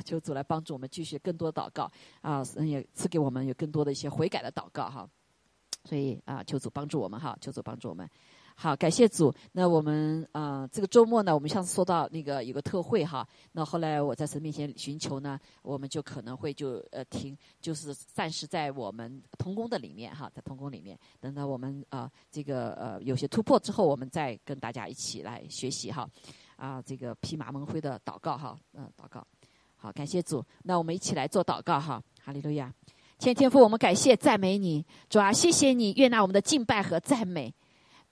[0.00, 1.90] 求主来帮助我们继续更多祷告
[2.20, 5.08] 啊，也赐给我们有更多的一些悔改的祷告哈。
[5.84, 8.08] 所以啊，求主帮助我们哈，求主帮助我们。
[8.54, 9.34] 好，感谢主。
[9.50, 13.26] 那我们啊，这个周末呢，我们上次说到那个有个特会哈。
[13.50, 26.08] 那后来我在神面前寻求呢，我们就可能会就呃停，就是暂时在我们同工的里面哈，在同工里面，等到我们啊这个呃有些突破之后，我们再跟大家一起来学习哈。
[26.56, 29.26] 啊，这个披麻蒙灰的祷告哈，嗯，祷告。
[29.82, 30.44] 好，感谢主。
[30.62, 32.72] 那我们一起来做祷告哈，哈利路亚。
[33.18, 37.52] 天天父，我们感谢赞美你，主啊，谢谢你悦纳我们的敬拜和赞美。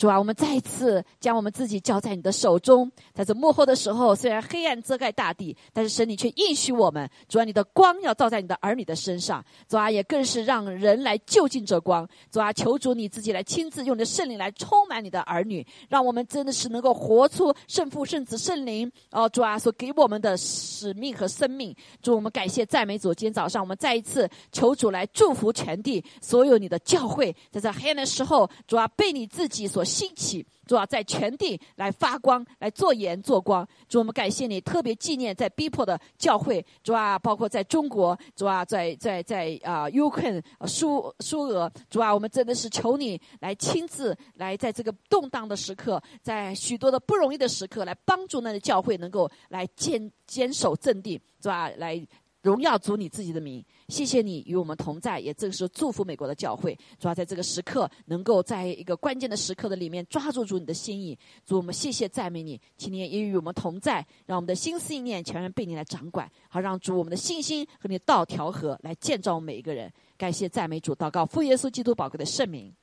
[0.01, 2.91] 主啊，我们再一次将我们自己交在你的手中。
[3.13, 9.45] 在这幕后的时候，虽然黑暗遮盖大地，但是神你却应许我们：主啊，你的光要照在你的儿女的身上。
[9.69, 12.09] 主啊，也更是让人来就近这光。
[12.31, 21.77] 主啊，求主你自己来亲自用你的圣灵来充满你的儿女，让我们真的是能够活出圣父、圣子、圣灵哦，主啊所给我们的使命和生命。
[22.01, 23.13] 主，我们感谢赞美主。
[23.13, 29.85] 今天早上我们再一次求主来祝福全地所有你的教会，在这黑暗的时候，主啊，被你自己所。
[29.91, 33.67] 兴起，主啊，在全地来发光，来做盐做光。
[33.89, 51.69] 主，我们感谢你，特别纪念在逼迫的教会，主啊，包括在中国，主啊，在在在啊，乌克兰、苏苏俄，主啊，我们真的是求你来亲自来，在这个动荡的时刻，在许多的不容易的时刻，来帮助那个教会能够来坚坚守阵地，是吧？
[51.77, 52.07] 来。
[52.43, 61.19] 荣耀主你自己的名，谢谢你与我们同在，也正是祝福美国的教会，主要在这个时刻能够在一个关键的时刻的里面抓住主你的心意。
[61.45, 69.93] 主我们谢谢赞美你，今天也与我们同在，让我们的心思意念全然被你来掌管，好让主我们的信心和你道调和，来建造我们每一个人。
[70.17, 72.75] 感谢赞美主，祷告父耶稣基督宝贵的圣名，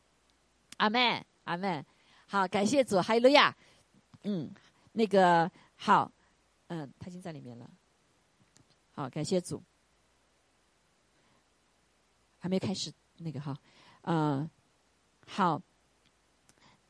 [0.77, 1.83] 阿门，阿门。
[2.27, 3.55] 好，感谢主，哈利路亚。
[4.23, 4.51] 嗯，
[4.91, 6.11] 那个好，
[6.67, 7.67] 嗯，他已经在里面了。
[8.97, 9.61] 好，感谢主。
[12.39, 13.55] 还没开始那个哈，
[14.01, 14.49] 嗯，
[15.27, 15.61] 好，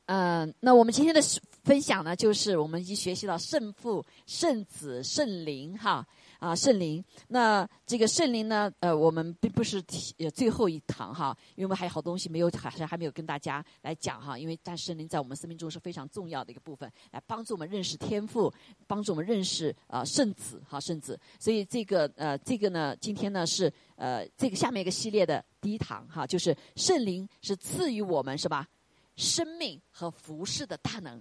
[0.05, 1.21] 嗯，那我们今天的
[1.65, 6.07] 分享呢，就是我们已经学习到圣父、圣子、圣灵哈。
[6.39, 8.71] 啊，圣灵，那这个圣灵呢？
[8.79, 9.83] 呃，我们并不是
[10.19, 14.37] 呃最后一堂哈，因为我们还有好东西没有，好像还没有跟大家来讲哈。
[14.37, 18.53] 因为但圣灵在我们生命中是非常重要的一个部分，来帮助我们认识天赋，
[18.85, 21.19] 帮助我们认识啊圣子哈圣子。
[21.39, 28.67] 所以这个呃这个呢，今天呢是呃这个下面一个系列的第一堂哈，就是圣灵是赐予我们是吧？
[29.15, 31.19] 生命和服饰的大能，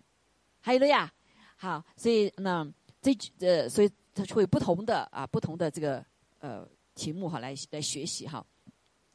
[0.60, 1.10] 还有了呀。
[1.56, 3.90] 好，所以呢这呃所以。
[4.24, 6.04] 它会不同的啊，不同的这个
[6.40, 8.44] 呃题目哈，来来学习哈。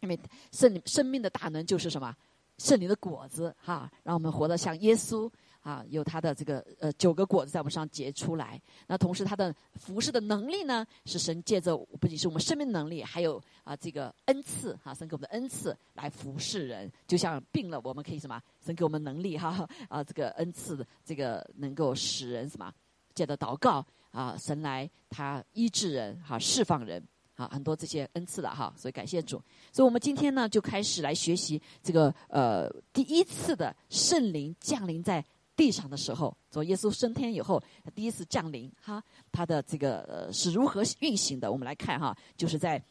[0.01, 0.19] 因为
[0.51, 2.15] 圣生命的大能就是什么？
[2.57, 5.27] 圣灵的果子哈，让我们活得像耶稣
[5.61, 8.61] 啊，有他的这个呃九个果子在我们上结出来。
[8.85, 16.91] 那同时他的服侍的能力呢，是神借着不仅是我们生命能力，还有啊这个恩赐哈，神给我们的恩赐来服侍人。
[17.07, 18.39] 就像病了，我们可以什么？
[18.63, 22.71] 神给我们能力哈 啊，这个恩赐这个能够使人什么？
[23.15, 23.83] 借着祷告。
[24.11, 27.01] 啊，神来他医治人，哈，释放人，
[27.35, 29.41] 啊，很多这些恩赐的哈，所以感谢主。
[29.71, 35.23] 所以我们今天呢，就开始来学习这个呃第一次的圣灵降临在
[35.55, 37.61] 地上的时候，从耶稣升天以后
[37.95, 39.01] 第一次降临，哈，
[39.31, 41.51] 他的这个呃是如何运行的？
[41.51, 42.83] 我们来看哈，就是在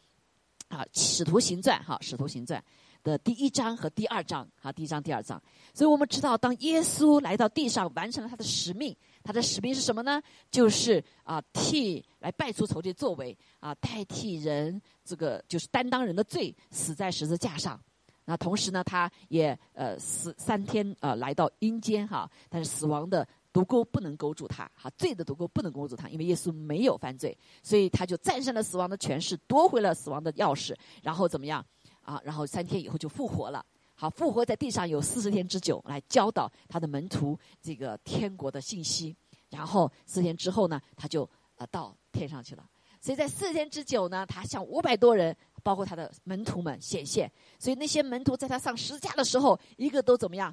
[0.69, 2.63] 啊使徒行传哈使徒行传
[3.03, 5.41] 的第一章和第二章，哈第一章第二章。
[5.73, 8.95] 所以我们知道，当耶稣来到地上，完成了他的使命。
[9.23, 10.21] 他的使命是什么呢？
[10.49, 17.79] 就是啊，替来拜出仇敌作为啊，代替人这个就是担当人的罪，死在十字架上。
[18.25, 22.29] 那同时呢，他也呃死三天啊，来到阴间哈。
[22.49, 31.65] 但是死亡的毒钩不能勾住他，哈，罪的毒钩不能勾住他，因为耶稣没有犯罪，所以他就战胜了死亡的权势，夺回了死亡的钥匙，然后怎么样
[32.01, 32.21] 啊？
[32.23, 33.65] 然后三天以后就复活了。
[34.01, 39.15] 好，复活在地上有四十天之久，来教导他的门徒这个天国的信息。
[39.47, 42.67] 然后四天之后呢，他就呃到天上去了。
[42.99, 47.31] 所以在四天之久呢，他向五百多人，包括他的门徒们显现。
[47.59, 50.51] 所以那些门徒在他上十字架的时候，一个都怎么样，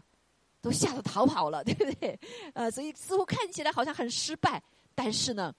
[0.61, 2.21] 都吓得逃跑了，对不对？
[2.53, 4.63] 呃，所以似乎看起来好像很失败，
[4.95, 5.55] 但是呢，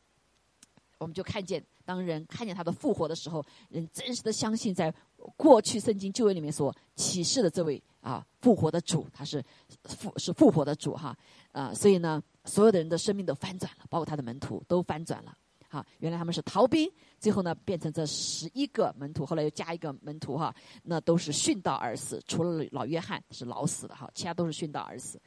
[0.99, 4.93] 我们就看见，当人看见他的复活的时候，人真实的相信在。
[5.35, 9.43] 过去圣经旧约里面所启示的这位啊复活的主，他是
[9.83, 11.15] 复是复活的主哈
[11.51, 15.35] 啊，所以呢，所有的人的生命都翻转了，包括他的门徒都翻转了。
[15.71, 25.21] 好，原来他们是逃兵，最后呢变成这十一个门徒，后来又加一个门徒哈，那都是殉道而死，除了老约翰是老死的哈，其他都是殉道而死。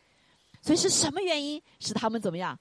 [0.61, 2.59] 所以是什么原因使他们怎么样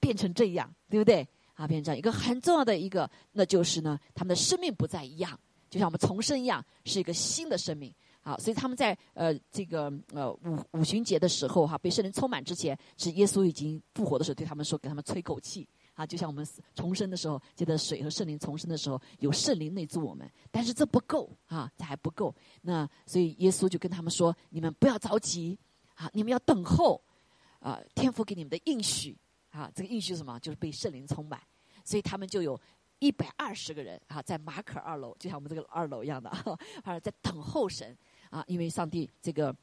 [0.00, 1.26] 变成这样，对不对？
[1.54, 5.38] 啊，变成这样一个很重要的一个，那就是呢，他们的生命不再一样，
[5.70, 7.94] 就像我们重生一样，是一个新的生命。
[8.22, 22.34] 好，所以他们在呃这个呃五五旬节的时候哈，被圣灵充满之前，是耶稣已经复活的时候，对他们说，给他们吹口气啊，就像我们重生的时候，记得水和圣灵重生的时候，有圣灵内住我们，但是这不够啊，这还不够。
[22.60, 25.58] 那所以耶稣就跟他们说，你们不要着急
[25.94, 27.02] 啊，你们要等候
[27.58, 29.16] 啊，天父给你们的应许
[29.48, 30.38] 啊，这个应许是什么？
[30.40, 31.40] 就是被圣灵充满，
[31.84, 32.60] 所以他们就有。
[33.00, 36.30] 一百二十个人啊，在马可二楼，就像我们这个二楼一样的，
[36.84, 37.96] 啊，在等候神
[38.30, 39.54] 啊，因为上帝这个，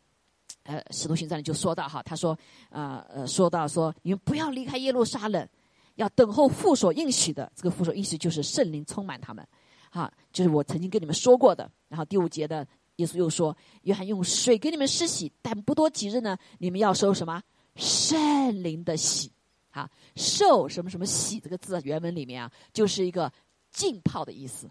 [0.63, 2.37] 呃，使徒行传里就说到哈，他说，
[2.69, 5.47] 啊呃，说到说，你们不要离开耶路撒冷，
[5.95, 9.47] 要等候父所应许的，这个父所应许就是圣灵充满他们，
[9.91, 11.69] 哈，就是我曾经跟你们说过的。
[11.87, 17.41] 然后第五节的耶稣又说，约翰用水给你们施洗，但不多几日呢，你们要收什么
[17.75, 19.31] 圣灵的洗。
[19.77, 23.31] 啊，受什么什么洗这个字原文里面啊，就是一个
[23.69, 24.67] 浸泡的意思，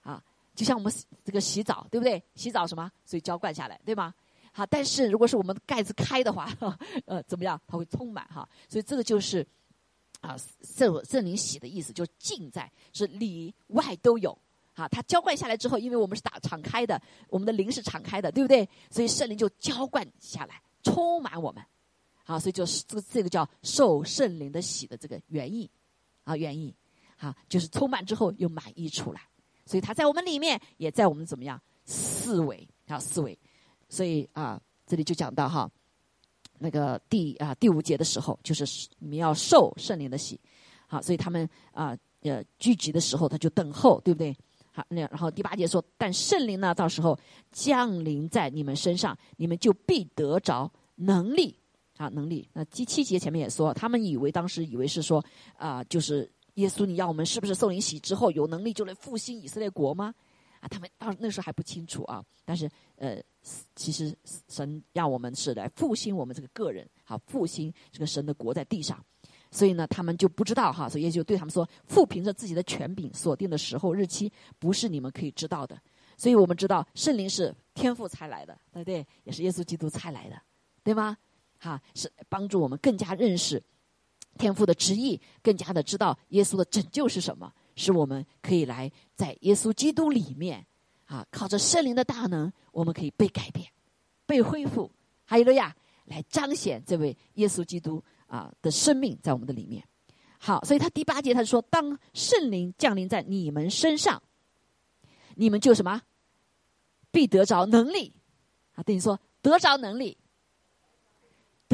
[0.00, 0.22] 啊，
[0.54, 0.90] 就像我们
[1.22, 2.22] 这个洗澡，对不对？
[2.34, 2.90] 洗澡什么？
[3.04, 4.14] 所以浇灌下来，对吗？
[4.54, 6.48] 好，但是如果是我们盖子开的话，
[7.04, 7.60] 呃，怎么样？
[7.66, 8.48] 它会充满哈。
[8.70, 9.46] 所以这个就是
[10.22, 14.36] 啊，圣圣灵洗的意思，就浸在是里外都有。
[14.74, 16.98] 啊，它浇灌下来之后，因为我们是打敞开的，
[17.28, 18.66] 我们的灵是敞开的，对不对？
[18.90, 21.62] 所以圣灵就浇灌下来，充满我们。
[22.24, 25.70] 啊，所以就是这个这个叫受圣灵的洗的这个原意，
[26.24, 26.74] 啊原意，
[27.18, 29.20] 啊就是充满之后又满溢出来，
[29.66, 33.38] 所以它在我们里面，也在我们怎么样思维啊思维，
[33.88, 35.70] 所以啊这里就讲到哈，
[36.58, 40.40] 那个第啊第五节的时候，就是你们要受圣灵的洗，
[40.86, 44.36] 好，所以他们啊呃聚集的时候他就等候，对不对？
[44.74, 47.18] 好，那然后第八节说，但圣灵呢到时候
[47.50, 51.54] 降临在你们身上，你们就必得着能力。
[52.02, 52.48] 啊，能力。
[52.52, 55.24] 那第七节前面也说，他们以为当时以为是说，
[55.56, 60.12] 啊，就是耶稣，你要我们是不是受灵洗之后有能力就来复兴以色列国吗？
[60.60, 62.24] 啊，他们当那时候还不清楚啊。
[62.44, 63.22] 但是呃，
[63.76, 64.12] 其实
[64.48, 69.04] 神要我们是来复兴我们这个个人，好复兴这个神的国在地上。
[69.52, 75.78] 所以呢，他们就不知道哈，所以也就对他们说，父凭着自己的权柄锁定的时候日期，不是你们可以知道的。
[76.16, 79.06] 所以我们知道圣灵是天父才来的，对不对？
[79.24, 80.40] 也是耶稣基督才来的，
[80.84, 81.16] 对吗？
[81.62, 83.62] 哈，是帮助我们更加认识
[84.36, 90.66] 天父的旨意，更加的知道耶稣的拯救是什么，使我们可以来在耶稣基督里面，
[91.06, 93.64] 啊，靠着圣灵的大能，我们可以被改变、
[94.26, 94.90] 被恢复，
[95.24, 95.72] 哈利路亚，
[96.06, 99.86] 来彰显这位耶稣基督啊的生命在我们的里面。
[100.38, 104.20] 好，所以他第八节他说：“当圣灵降临在你们身上，
[105.36, 106.02] 你们就什么，
[107.12, 108.12] 必得着能力。”
[108.74, 110.18] 啊，等于说得着能力。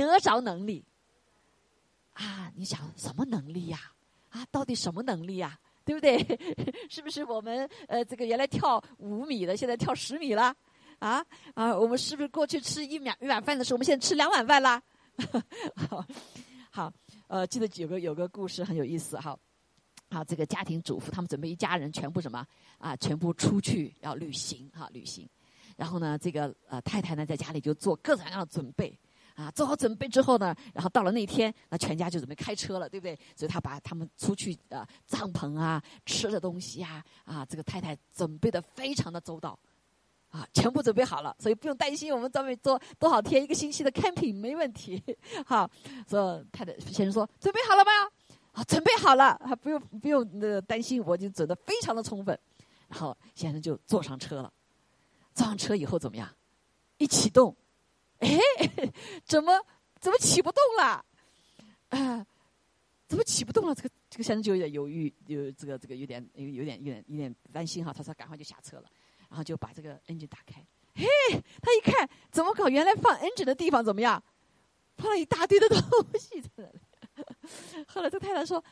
[0.07, 0.85] 得着能力
[2.15, 2.53] 啊！
[2.55, 3.79] 你想什么能力呀？
[4.31, 5.59] 啊，到底什么能力呀？
[5.85, 6.19] 对不对？
[6.91, 10.55] 是不是我们呃，这个原来跳五米的，现在跳十米了？
[10.99, 11.25] 啊
[11.55, 11.75] 啊！
[11.75, 14.83] 我们是不是过去吃一碗一碗饭的时候，我们现在吃两碗饭啦？
[16.71, 16.93] 好，
[17.29, 19.39] 呃，记得有个有个故事很有意思哈。
[20.11, 22.45] 好，这个家庭主妇他们准备一家人全部什么
[22.79, 22.97] 啊？
[22.97, 25.29] 全部出去要旅行哈，旅行。
[25.77, 28.99] 然后呢，这个呃太太呢在家里就做各种各样的准备。
[29.39, 33.17] 啊，做好准备之后呢，然后到了那天，那全家就准备开车了，对不对？
[33.37, 39.57] 所以他把他们出去的帐篷啊、吃的东西啊，啊，这个太太准备的非常的周到，
[40.31, 45.01] 啊，全部准备好了，所以不用担心我们准备做多少天、一个星期的 camping 没问题。
[45.47, 45.71] 好，
[46.09, 47.93] 说太太先生说准备好了吗？
[48.55, 52.37] 啊，准备好了，还不用不用那担心，我已经准备非常的充分。
[52.89, 54.53] 然后先生就坐上车了，
[55.33, 56.29] 坐上车以后怎么样？
[56.97, 57.55] 一启动。
[58.19, 58.29] 哎，
[59.25, 59.53] 怎么
[60.01, 61.05] 怎么起不动了？
[61.91, 62.27] 啊，
[63.07, 63.75] 怎么起不动了？
[63.75, 67.93] 这个这个先生就有点犹豫，有这个这个有点有有点有点有点担心哈。
[67.93, 68.85] 他说：“赶快就下车了，
[69.29, 70.65] 然后就把这个 engine 打开。
[70.95, 71.07] 嘿，
[71.63, 72.69] 他一看，怎么搞？
[72.69, 74.23] 原来放 engine 的地方怎么样？
[74.97, 75.81] 放了一大堆的东
[76.19, 76.81] 西在那里。
[77.87, 78.63] 后来这太太说：‘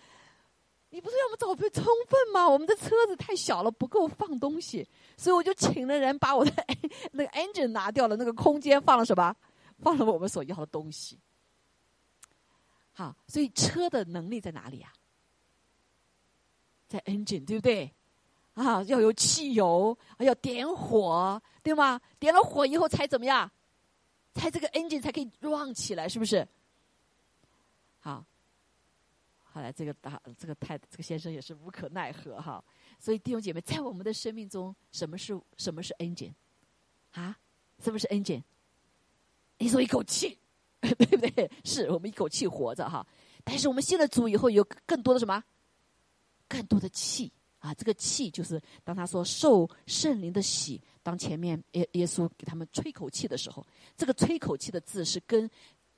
[0.96, 2.48] 你不是要我们准备充分吗？
[2.48, 4.88] 我们的车子太小了，不够放东西。’
[5.18, 6.50] 所以我就请了人把我的
[7.12, 9.36] 那个 engine 拿掉了，那个空间放了什么？
[9.82, 11.18] 放了我们所要的东西。
[12.94, 14.90] 好，所以车的能力在哪里啊？
[16.88, 17.92] 在 engine 对不对？
[18.54, 22.00] 啊，要有汽油，要点火，对吗？
[22.18, 23.50] 点了火以后才怎么样？
[24.32, 26.48] 才这个 engine 才可以 run 起来，是不是？
[28.00, 28.24] 好，
[29.56, 32.62] 后来这个大这个太这个先生也是无可奈何哈。
[32.98, 36.34] 所以弟兄姐妹，在我们的生命中，什么是什么是恩典
[37.12, 37.34] 啊，
[37.78, 38.44] 什么是恩典
[39.56, 40.38] 你说一口气，
[40.82, 41.50] 对不对？
[41.64, 43.06] 是我们一口气活着哈。
[43.44, 45.42] 但是我们信了主以后，有更多的什么
[46.46, 47.72] 更多的气啊！
[47.72, 55.50] 这个气就是当他说受圣灵的喜，当前面耶耶稣给他们吹口气的时候，这个吹口气的字是跟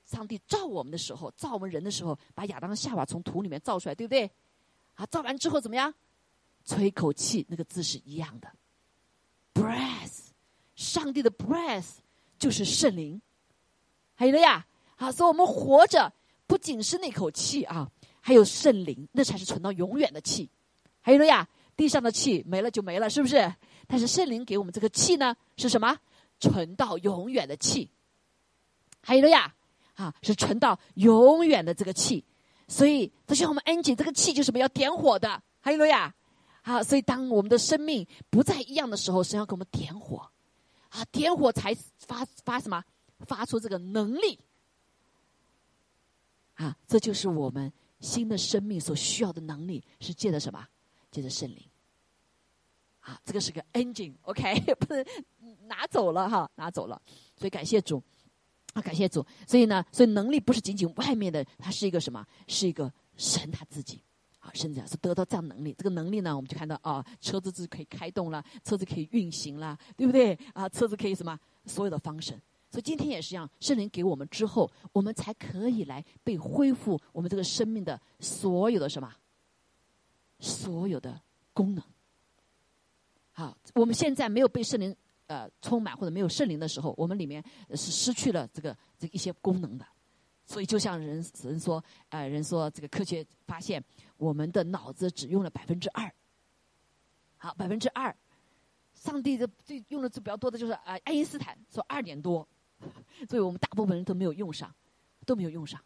[0.09, 4.29] 上帝造我们的时候，造我们人的时候，把亚当夏娃从土里面造出来，对不对？
[4.95, 5.93] 啊，造完之后怎么样？
[6.65, 8.51] 吹一口气，那个字是一样的。
[9.53, 10.29] breath，
[10.75, 11.97] 上帝的 breath
[12.39, 13.21] 就是圣灵。
[14.15, 16.11] 还有了呀，好，所以我们活着
[16.47, 17.89] 不仅是那口气啊，
[18.19, 20.49] 还有圣灵，那才是存到永远的气。
[21.01, 23.53] 还有了呀，地上的气没了就没了，是不是？
[23.85, 25.95] 但是圣灵给我们这个气呢，是什么？
[26.39, 27.91] 存到永远的气。
[29.01, 29.55] 还有了呀，
[29.99, 32.23] 啊，是存到永远的这个气。
[32.69, 34.59] 所以，就像我们安吉这个气就是什么？
[34.59, 35.41] 要点火的。
[35.59, 36.13] 还有了呀，
[36.61, 40.25] 啊，所以当我们的生命不再一样的时候，神要给我们点火，
[40.89, 42.81] 啊，点火才发发什么？
[43.25, 44.39] 发出这个能力，
[46.53, 50.65] 啊，这就是我们新的生命所需要的能力，是借的什么？
[51.11, 51.61] 借着圣灵。
[53.01, 55.05] 啊，这个是个 engine，OK， 不是
[55.67, 57.01] 拿走了哈，拿走了。
[57.35, 58.01] 所以感谢主，
[58.81, 59.25] 感谢主。
[59.47, 62.25] 所以呢，所以能力不是仅仅外面的，它是一个什么？
[62.47, 64.01] 是一个神他自己。
[64.39, 65.75] 啊，甚至是得到这样能力。
[65.77, 70.33] 这个能力呢，我们就看到啊，车子是可以开动了，车子可以运行了，对不对？
[70.53, 71.37] 啊，车子可以什么？
[71.65, 72.31] 所有的方式。
[72.71, 79.13] 所以今天也是一样，圣灵给我们之后，我们才可以来被恢复我们这个生命的所有的什么，
[80.39, 81.19] 所有的
[81.51, 81.83] 功能。
[83.33, 84.95] 好，我们现在没有被圣灵
[85.29, 89.85] 呃充满或者没有圣灵的时候，我们里面是失去了这个这一些功能的。
[90.45, 93.83] 所以就像人人说，呃，人说这个科学发现，
[94.17, 96.11] 我们的脑子只用了百分之二。
[97.37, 98.13] 好，百分之二，
[98.95, 102.45] 上帝的最用的最比较多的就是呃，爱因斯坦说二点多。
[103.29, 104.73] 所以我们大部分人都没有用上，
[105.25, 105.79] 都没有用上。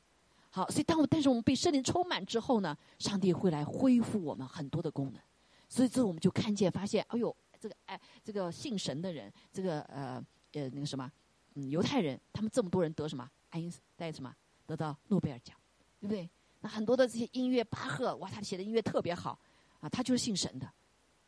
[0.49, 5.21] 好，所以当我但是我们被圣灵充满之后呢，上帝会来恢复我们很多的功能。
[5.67, 11.09] 所以这我们就看见发现，哎呦，这个哎，这个信神的人，这个呃呃那个什么，
[11.53, 13.79] 嗯，犹太人，他们这么多人得什么爱因斯
[14.11, 15.55] 什么得到诺贝尔奖，
[16.01, 16.29] 对不对？
[16.59, 19.39] 那很多的这些音乐，巴赫哇，他写的音乐特别好
[19.79, 20.69] 啊，他就是信神的，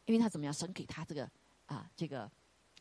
[0.06, 1.30] 因为他怎么样，神给他这个
[1.68, 2.30] 啊这个。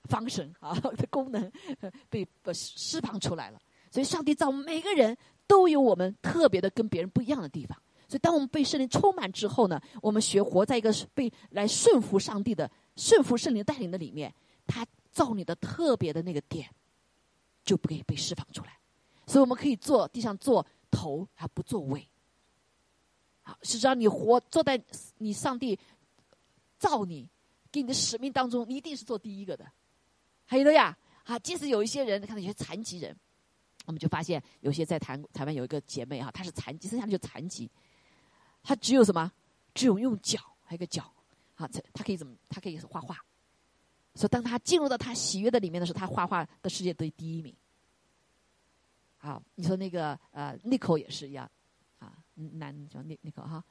[0.07, 1.51] 方神啊 的功能
[2.11, 3.59] 被释放出来了，
[3.91, 7.75] 所以上帝造每个人都有我们特别的跟别人不一样的地方。
[8.07, 14.33] 所以当我们被圣灵充满之后呢，我们学活在一个被来顺服上帝的、顺服圣灵带领的里面，
[14.67, 16.69] 他造你的特别的那个点
[17.65, 18.79] 就不可以被释放出来。
[19.27, 22.07] 所以我们可以坐地上坐头，还不坐尾。
[23.43, 24.83] 好，实际上你活坐在
[25.19, 25.79] 你上帝
[26.79, 27.29] 造你
[27.71, 29.71] 给你的使命当中，你一定是做第一个的。
[30.47, 33.17] 还有的呀，啊，即使有一些人，看到有些残疾人，
[33.87, 37.71] 我们就发现有些在台台湾有一个姐妹哈，她是残疾，剩下的就残疾，
[38.63, 39.31] 她只有什么？
[39.75, 41.14] 只有用脚，还有个脚，
[41.65, 42.37] 啊，她可以怎么？
[42.49, 43.17] 他可以画画。
[44.15, 47.55] 所以当他进入到他喜悦的里面的时候，他画画的世界得第一名。
[49.19, 51.51] 好，你说那个呃，那口也是一样，
[51.99, 53.65] 啊，男叫那那口哈，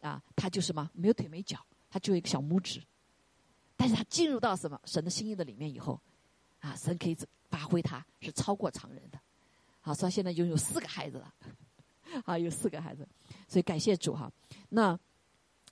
[0.00, 0.90] 啊，他就什么？
[0.94, 2.82] 没有腿没脚，他就一个小拇指，
[3.76, 6.00] 但是他进入到什么神的心意的里面以后。
[6.60, 7.16] 啊，神可以
[7.50, 9.20] 发挥，他是超过常人的。
[9.82, 11.34] 好，所以现在拥有四个孩子了，
[12.24, 13.06] 啊，有四个孩子，
[13.46, 14.32] 所以感谢主哈。
[14.70, 14.98] 那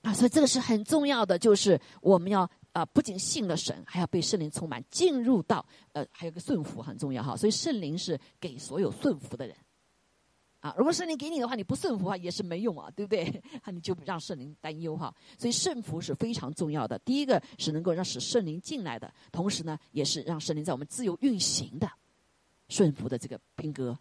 [0.03, 7.35] 啊，所以这个是很重要的，就是我们要啊，不仅信了神，还要被圣灵充满，进入到呃，还有个顺服很重要哈。
[7.37, 9.55] 所以圣灵是给所有顺服的人。
[10.59, 13.23] 啊，如果圣灵给你的话，你不顺服的话也是没用啊，对不对？
[13.63, 15.13] 啊， 你就让圣灵担忧哈。
[15.37, 16.99] 所以顺服是非常重要的。
[16.99, 21.89] 第一个是能够让使圣灵进来的，同时呢，也是让圣灵在我们自由运行的
[22.67, 23.97] 顺服的这个兵哥，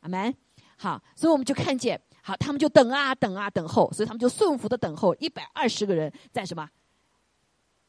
[0.00, 0.34] 阿门。
[0.76, 5.12] 好，所以我们就看见，好，他们就等啊等啊等候，所以他们就顺服的等候。
[5.16, 6.70] 一百二十个人在什么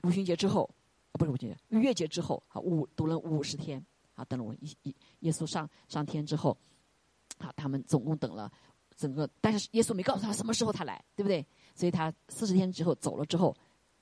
[0.02, 0.68] 五旬节之后，
[1.12, 6.58] 不是五旬节，逾越节之后，好五读了五十天，好等了我一一耶稣上上天之后。
[7.38, 8.52] 好，他们总共等了
[8.98, 11.46] 整个，但是耶稣没告诉他什么时候他来，对不对？
[11.76, 13.56] 所以他四十天之后走了之后，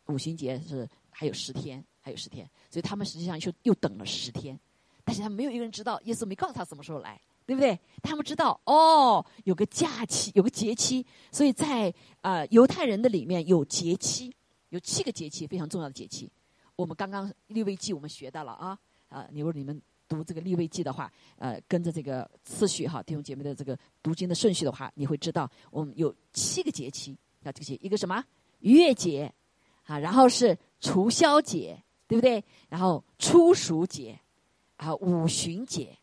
[0.06, 4.58] 五旬节是还有十天，还有十天，所以他们实际上就又等了十天。
[5.04, 7.20] 但是他没有一个人知道耶稣没告诉他什么时候来，
[7.50, 7.80] 对不对？
[8.04, 11.92] 他们知道哦，有个假期，有个节期，所以在
[12.22, 14.32] 啊犹太人的里面有节期，
[14.70, 16.32] 有七个节期非常重要的节期。
[16.76, 18.78] 我们刚刚利未记我们学到了啊
[19.08, 19.82] 啊，你如果你们。
[20.08, 28.26] 读这个立位记的话，呃，跟着这个次序哈，弟兄姐妹的这个读经的顺序的话，你会知道我们有七个节期，啊，这些一个什么
[28.62, 29.32] 逾越节，
[29.84, 32.44] 啊，然后是除宵节，对不对？
[32.70, 34.20] 然后初熟节，
[34.78, 35.96] 啊，五旬节，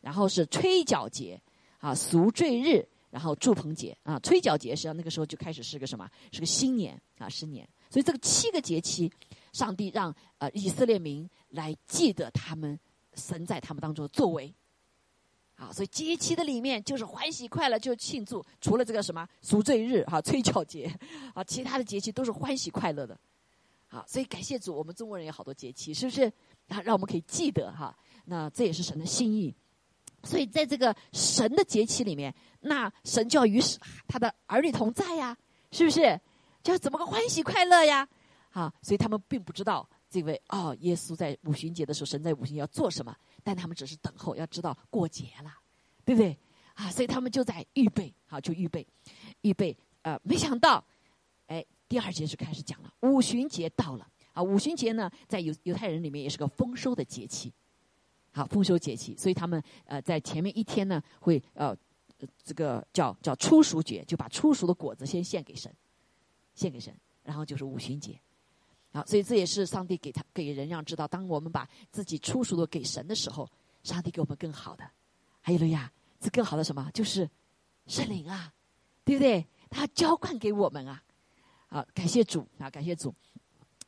[0.00, 1.40] 然后是吹角节，
[1.78, 6.08] 啊，赎罪日，然后祝棚节啊，吹角节，实际上那个时候就开始是个什么？
[6.32, 7.68] 是个新年啊，新年。
[7.90, 9.10] 所以这个七个节期，
[9.52, 12.78] 上帝让呃以色列民来记得他们
[13.14, 14.52] 神在他们当中的作为。
[15.56, 18.44] 啊，所以节期的里面就是欢喜快乐，就庆祝。
[18.60, 20.84] 除了这个什么赎罪日哈、吹角节
[21.32, 23.18] 啊，其他的节期都是欢喜快乐的。
[23.88, 26.24] 啊，所以感谢主，我们中国人有好多节期，是不是？
[26.68, 27.96] 啊，让我们可以记得哈。
[28.26, 29.54] 那这也是神的心意。
[30.26, 33.60] 所以在这个神的节期里面，那神就要与
[34.08, 35.36] 他的儿女同在呀，
[35.70, 36.20] 是不是？
[36.62, 38.06] 就要怎么个欢喜快乐呀？
[38.50, 43.14] 啊，所以他们并不知道这位哦，耶稣在五旬节的时候，神在五旬要做什么，
[43.44, 45.52] 但他们只是等候，要知道过节了，
[46.04, 46.36] 对不对？
[46.74, 48.86] 啊，所以他们就在预备，好，就预备，
[49.42, 49.76] 预备。
[50.02, 50.84] 呃，没想到，
[51.46, 54.42] 哎，第二节就开始讲了，五旬节到了啊。
[54.42, 57.52] 五旬节呢，在犹犹太人里面也是个丰收的节气。
[58.36, 61.74] 好，丰收节气，所以他们呃在前面一天呢，会呃
[62.44, 65.74] 这个叫叫初熟节，就把初熟的果子先献给神，
[66.54, 68.20] 献给神，然后就是五旬节，
[68.92, 73.50] 好，所以这也是上帝给他给人让知道，当我们把自己初熟的给神的时候，
[73.82, 74.84] 上帝给我们更好的，
[75.40, 75.90] 还有了呀，
[76.20, 76.90] 这更好的什么？
[76.92, 77.26] 就是
[77.86, 78.52] 圣灵啊，
[79.02, 79.46] 对不对？
[79.70, 81.02] 他浇灌给我们啊，
[81.68, 83.14] 好，感谢主啊，感谢主。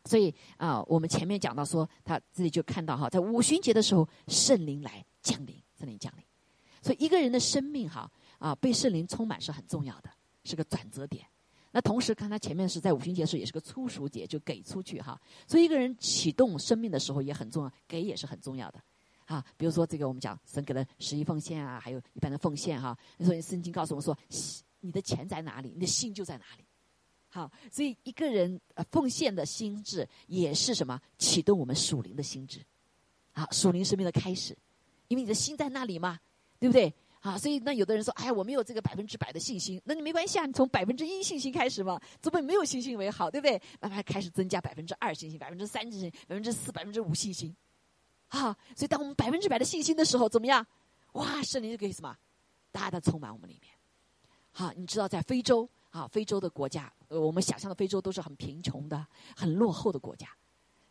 [0.04, 6.24] 所以啊，我们前面讲到说，他这里就看到哈，在五旬节的时候，圣灵来降临，圣灵降临。
[6.80, 10.10] 所以一个人的生命哈啊，被圣灵充满是很重要的，
[10.44, 11.26] 是个转折点。
[11.70, 15.20] 那同时看他前面是在五旬节的时候，也是个初熟节，就给出去哈。
[15.46, 18.80] 所以一个人启动生命的时候也很重要，给也是很重要的
[19.26, 19.44] 啊。
[19.58, 22.96] 比如说这个我们讲神给了十一奉献啊，还有一般的奉献哈。
[23.20, 24.16] 所以圣经告诉我们说，
[24.80, 26.64] 你的钱在哪里，你的心就在哪里。
[27.30, 32.64] 好，所以一个人呃奉献的心智也是什么启动我们属灵的心智，
[33.32, 34.56] 啊，属灵生命的开始，
[35.08, 36.18] 因为你的心在那里嘛，
[36.58, 36.92] 对不对？
[37.20, 43.60] 啊，所以那有的人说，哎，我没有这个百分之百的信心，那你没关系啊，你从百分之一信心开始嘛，总比没有信心为好，对不对？
[43.80, 47.54] 慢慢开始增加百分之二信心，百分之三信心，百分之四、百分之五信心，
[48.28, 50.66] 啊，所以当我们百分之百的信心的时候，怎么样？
[51.12, 52.16] 哇，圣灵就可以什么，
[52.70, 53.72] 大大充满我们里面。
[54.52, 55.68] 好，你知道在非洲。
[55.98, 60.28] 啊，非洲的国家，呃，我们想象的非洲都是很贫穷的、很落后的国家，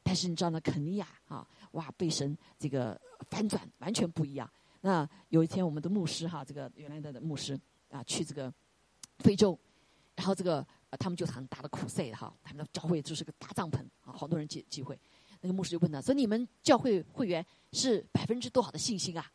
[0.03, 4.49] 但是你知道呢，肯尼亚啊，哇，被神这个反转，完全不一样。
[4.81, 7.57] 那有一天，我们的牧师哈，这个原来的牧师
[7.89, 8.53] 啊，去这个
[9.19, 9.57] 非洲，
[10.15, 10.65] 然后这个
[10.99, 14.99] 他们就很大的苦赛哈，他们的教会就是个大帐篷啊，好多人聚聚会。
[15.39, 19.31] 那个牧师就问他，说：“你们教会会员是百分之多少的信心啊？”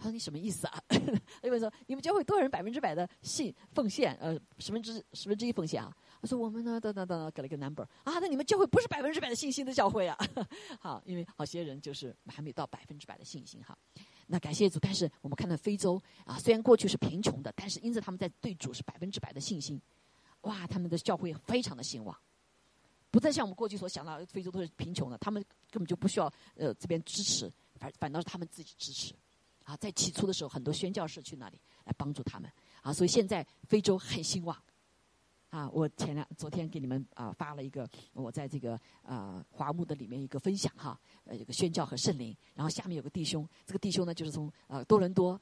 [0.00, 0.82] 他说：“你什么意思啊？”
[1.44, 4.14] 因为说你们教会多少人百分之百的信奉献？
[4.14, 5.94] 呃，十分之十分之一奉献啊？
[6.22, 8.18] 他说：“我们呢，等等等，给了一个 number 啊。
[8.18, 10.16] 那你们教会不是百分之百的信心的教会啊？
[10.80, 13.76] 好，因为好些人就是还没到百分之百的信心哈。
[14.26, 19.80] 那感谢主，但是我们看到非洲啊，虽然过去是贫穷的，但是因此他们在对主是百分之百的信心。
[20.42, 22.16] 哇，他们的教会非常的兴旺，
[23.10, 29.14] 不再像我们过去所想到非洲都是贫穷的，他们根本就不需要呃这边支持，反反倒是他们自己支持。”
[29.70, 32.50] 啊，在起初的时候，很多宣教士去那里来帮助他们
[32.82, 34.56] 啊，所以现在非洲很兴旺。
[35.50, 45.40] 啊，我前两昨天给你们啊发了一个我在这个啊华木的里面一个分享哈，呃，一个宣教和圣灵，然后下面有个弟兄，这个弟兄呢就是从呃多伦多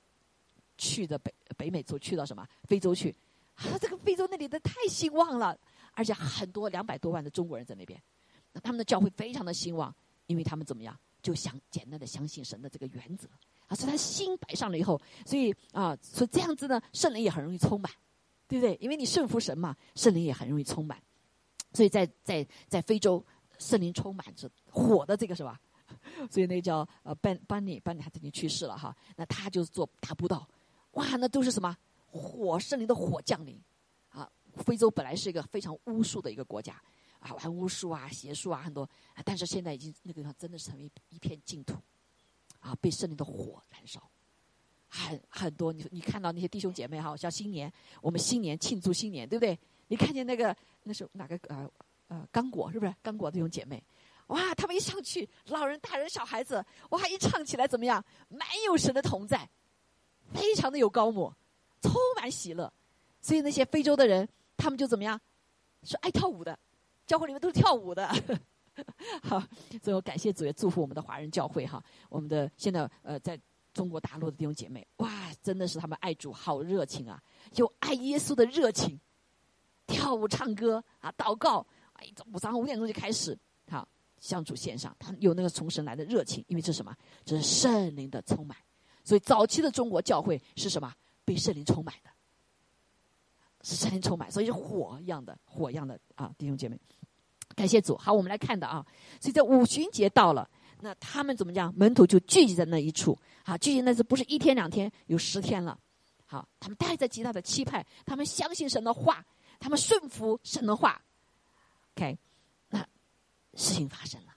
[0.77, 3.15] 去的北北美洲去到什么非洲去，
[3.55, 5.59] 啊，这个非洲那里的太兴旺了，
[5.93, 7.99] 而且很多两百多万的中国人在那边，
[8.53, 9.95] 那他们的教会非常的兴旺，
[10.27, 13.27] 因为他们怎么样，就想简单的相信神的这个原则。
[13.69, 17.93] 啊，所以他心摆上了以后，所以啊，所以这样子呢，圣灵也很容易充满，
[18.49, 18.77] 对不对？
[18.81, 21.01] 因为你顺服神嘛，圣灵也很容易充满。
[21.73, 23.25] 所以在在在非洲，
[23.59, 25.61] 圣灵充满着火的这个是吧？
[26.31, 30.49] 所以那叫呃班班尼班尼他已经去世了哈，那他就做大布道，
[30.93, 31.77] 哇，那都是什么
[32.07, 33.59] 火圣灵的火降临
[34.09, 34.31] 啊！
[34.65, 36.81] 非洲本来是一个非常巫术的一个国家
[37.21, 38.89] 啊，玩巫术啊、邪术啊很多，
[39.25, 41.75] 但是现在已经那个地方真的是成为一片净土。
[42.61, 44.03] 啊，被圣灵的火燃烧，
[44.89, 45.73] 很很多。
[45.73, 49.59] 你你看到那些弟兄姐妹哈，像新年，我们新年庆祝新年，对不对？
[49.89, 51.71] 你看见那个那是哪个呃
[52.09, 52.95] 呃刚果是不是？
[53.03, 53.83] 刚果弟兄姐妹，
[54.29, 58.05] 哇，他们一上去，老人、大人、小孩子，哇，一唱起来怎么样？
[58.29, 59.49] 满有神的同在，
[60.35, 61.35] 非常的有高模，
[61.81, 62.73] 充满喜乐。
[63.21, 65.21] 所以那些非洲的人，他们就怎么样？
[65.85, 66.59] 是爱跳舞的，
[67.07, 68.09] 教会里面都是跳舞的。
[69.23, 69.43] 好，
[69.81, 71.83] 最后感谢主，也祝福我们的华人教会哈。
[72.09, 73.39] 我们的现在呃，在
[73.73, 77.23] 中国大陆的弟兄姐妹，哇，真的是他们爱主好热情啊，
[77.57, 78.99] 有爱耶稣的热情，
[79.87, 83.39] 跳舞、唱歌啊，祷告，哎，早上五点钟就开始，
[83.69, 83.87] 好
[84.19, 86.95] 向主献上，他有那个从神来的热情，因为这是什么？
[87.25, 88.57] 这是圣灵的充满。
[89.05, 90.93] 所以早期的中国教会是什么？
[91.25, 92.11] 被圣灵充满的。
[93.63, 96.79] 是圣灵充满，所以是火一样的，火一样的啊，弟兄姐妹，
[97.59, 97.97] 感谢主。
[97.97, 98.87] 好，我们来看的啊，
[99.21, 100.49] 所以在五旬节到了，
[100.81, 101.75] 那他们怎么讲？
[101.77, 104.91] 门徒就聚集在那一处，啊，聚集那是不是一天两天？
[105.07, 105.77] 有十天了。
[106.25, 109.27] 好，他们带着极大的期盼，他们相信神的话，
[109.59, 111.03] 他们顺服神的话。
[111.97, 112.17] OK，
[112.69, 112.79] 那
[113.55, 114.33] 事情发生了，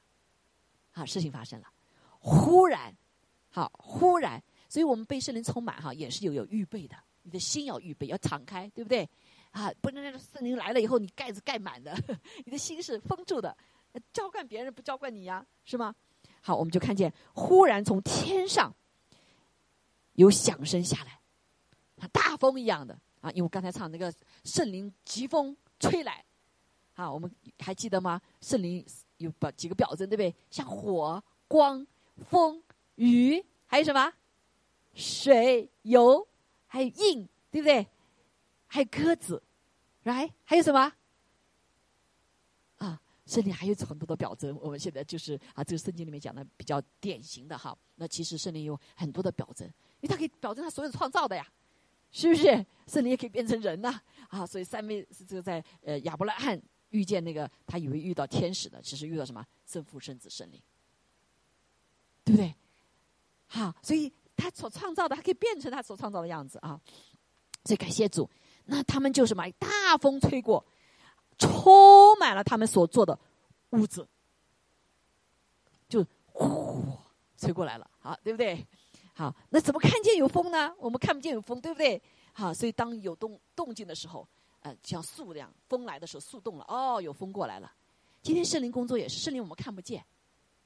[0.90, 1.68] 好，事情发生了，
[2.18, 2.92] 忽然，
[3.52, 9.08] 好，忽然，所以我们被圣灵充满哈，也是有有预备的，你的心要预备，要敞开，对不对？
[9.52, 11.94] 啊，不能让圣灵来了以后，你盖子盖满的，
[12.46, 13.56] 你的心是封住的，
[14.14, 15.94] 浇灌别人不浇灌你呀，是吗？
[16.42, 18.74] 好，我们就看见忽然从天上
[20.14, 21.20] 有响声下来。
[22.12, 24.12] 大风一样的啊，因为我刚才唱那个
[24.44, 26.26] 圣灵疾风吹来，
[26.96, 28.20] 啊，我们还记得吗？
[28.42, 28.84] 圣灵
[29.18, 30.34] 有表几个表征，对不对？
[30.50, 31.86] 像火、光、
[32.28, 32.64] 风、
[32.96, 34.12] 雨，还有什么？
[34.96, 36.28] 水、油，
[36.66, 37.88] 还有印，对不对？
[38.74, 39.44] 还有鸽子，
[40.04, 40.94] 来，还有什么？
[42.78, 44.58] 啊，圣灵还有很多的表征。
[44.62, 47.78] 我们现在就是啊，这个圣经里面讲的比较典型的哈。
[47.96, 49.68] 那其实圣灵有很多的表征，
[50.00, 51.46] 因为它可以表征它所有创造的呀。
[52.14, 54.00] 是不是圣灵也可以变成人呐？
[54.30, 56.58] 啊，所以三位是这个在呃亚伯拉罕
[56.92, 60.62] 遇见那个他以为遇到天使的，其实遇到什么圣父、圣子、圣灵，
[62.24, 62.56] 对不对？
[63.48, 66.80] 好，所以他所创造的，他可以变成他所创造的样子啊。
[67.64, 68.28] 所以感谢主，
[68.66, 70.66] 那他们就什么大风吹过，
[71.38, 73.18] 充满了他们所做的
[73.72, 74.08] 屋子，
[75.90, 76.98] 就呼
[77.38, 78.66] 吹过来了，好，对不对？
[79.14, 80.74] 好，那怎么看见有风呢？
[80.78, 82.02] 我们看不见有风，对不对？
[82.34, 84.28] 好，所以当有动动静的时候，
[84.62, 87.72] 呃，像树那样，风来的时候，树动了，哦，有风过来了。
[88.22, 90.06] 今天圣灵工作也是，圣灵我们看不见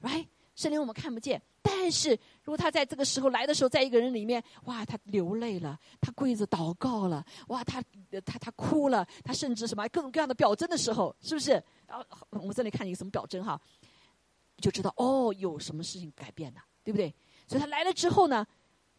[0.02, 0.26] ，right？
[0.56, 2.10] 圣灵我们看不见，但是
[2.42, 7.80] 如果他在这个时候来的时候，在一个人里面，哇，他流泪了，他跪着祷告了，哇，他
[8.24, 11.62] 他他哭了，他甚至什么各种各样的表征的时候，是不是？
[11.86, 13.60] 然后我们这里看一个什么表征哈，
[14.56, 17.14] 就知道哦，有什么事情改变了，对不对？
[17.46, 18.46] 所以他来了之后呢，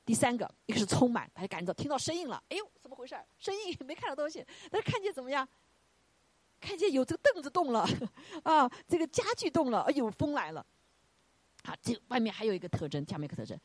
[0.06, 2.42] 第三个一个是充满，他就感觉到听到声音了。
[2.50, 5.48] 哎呦，怎么回事声音没看到东西，但是看见怎么样？
[6.62, 7.88] 看见有这个凳子动了，
[8.44, 10.64] 啊，这个家具动了，哎呦，风来了。
[11.68, 13.60] 好，这外面还有一个特征，下面一个特征，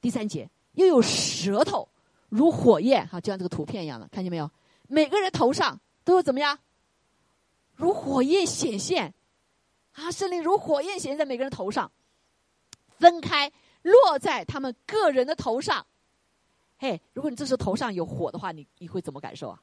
[0.00, 1.88] 第三节又有舌头
[2.28, 4.48] 如火焰，哈，就像这个图片一样的，看见没有？
[4.86, 6.56] 每个人头上都有怎么样？
[7.74, 9.12] 如火焰显现，
[9.94, 11.90] 啊，圣灵如火焰显现在每个人头上，
[12.98, 13.52] 分开。
[13.82, 15.86] 落在他们个人的头上，
[16.78, 19.62] 嘿，如果你这时候头上有火的话，你你会怎么感受啊？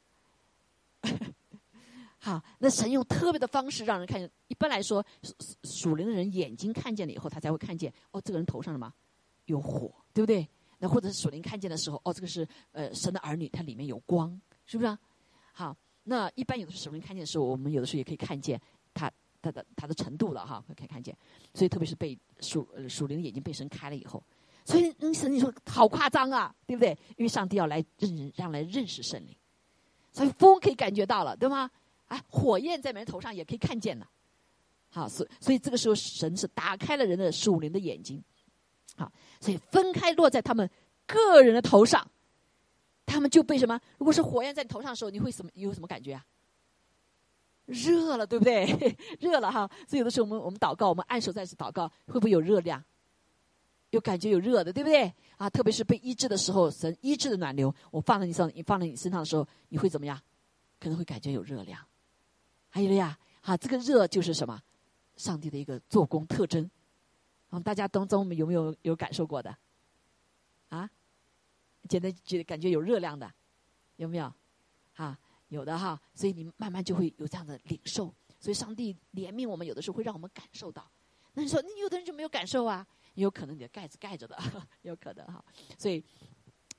[2.26, 4.28] 好，那神用特别的方式让人看见。
[4.48, 5.06] 一般来说，
[5.64, 8.92] 属灵的人眼睛看见了以后，他才会看见哦，这个人头上什么
[9.46, 10.50] 有火，对不对？
[10.80, 14.88] 那或者是属灵看见的时候，哦，这个是呃神的儿女，它里面有光，是不是？
[14.88, 15.00] 啊
[15.54, 18.60] 好，那一般有的时候属灵看见的时候，我们有的时候也可以看见
[18.92, 19.12] 他。
[19.40, 21.16] 他的他的程度了哈，可以看见，
[21.54, 24.24] 所以特别是被属属灵的眼睛被神开了以后，
[24.66, 26.98] 所以你神你说好夸张啊，对不对？
[27.16, 29.38] 因为上帝要来认让来认识圣灵，
[30.12, 31.70] 所以风可以感觉到了，对吗？
[32.08, 34.08] 啊，火焰在人头上也可以看见了，
[34.90, 38.24] 好，所所以这个时候神是打开了人的属灵的眼睛，
[38.96, 40.70] 好，所以分开落在他们
[41.08, 42.08] 个人的头上，
[43.06, 43.80] 他们就被什么？
[43.98, 45.52] 如果是火焰在你头上的时候，你会什么？
[45.56, 46.26] 有什么感觉啊？
[47.66, 48.96] 热了，对不对？
[49.20, 52.84] 热了哈，所以有的时候我们我们祷告，我们按手在此祷告，会不会有热量？
[53.90, 55.12] 有感觉有热的，对不对？
[55.38, 60.22] 啊，特别是被医治的时候，神医治的暖流，我放在你上，你放在你身上的时候，你会怎么样？
[60.80, 61.80] 可能会感觉有热量。
[62.76, 64.62] 还有呀，啊，这个热就是什么？
[65.16, 66.70] 上帝的一个做工特征。
[67.50, 69.58] 啊，大家当中我们有没有有感受过的？
[70.68, 70.90] 啊，
[71.88, 73.34] 觉得觉得感觉有热量的，
[73.96, 74.26] 有没有？
[74.96, 75.18] 啊？
[75.48, 78.14] 有的哈，所以你慢慢就会有这样的领受。
[78.42, 80.86] 所以上帝怜悯我们，有的时候会让我们感受到。
[81.34, 82.86] 那你说，你有的人就没有感受啊？
[83.14, 84.38] 也有可能你的盖子盖着的，
[84.84, 85.42] 有可能哈。
[85.78, 86.04] 所以，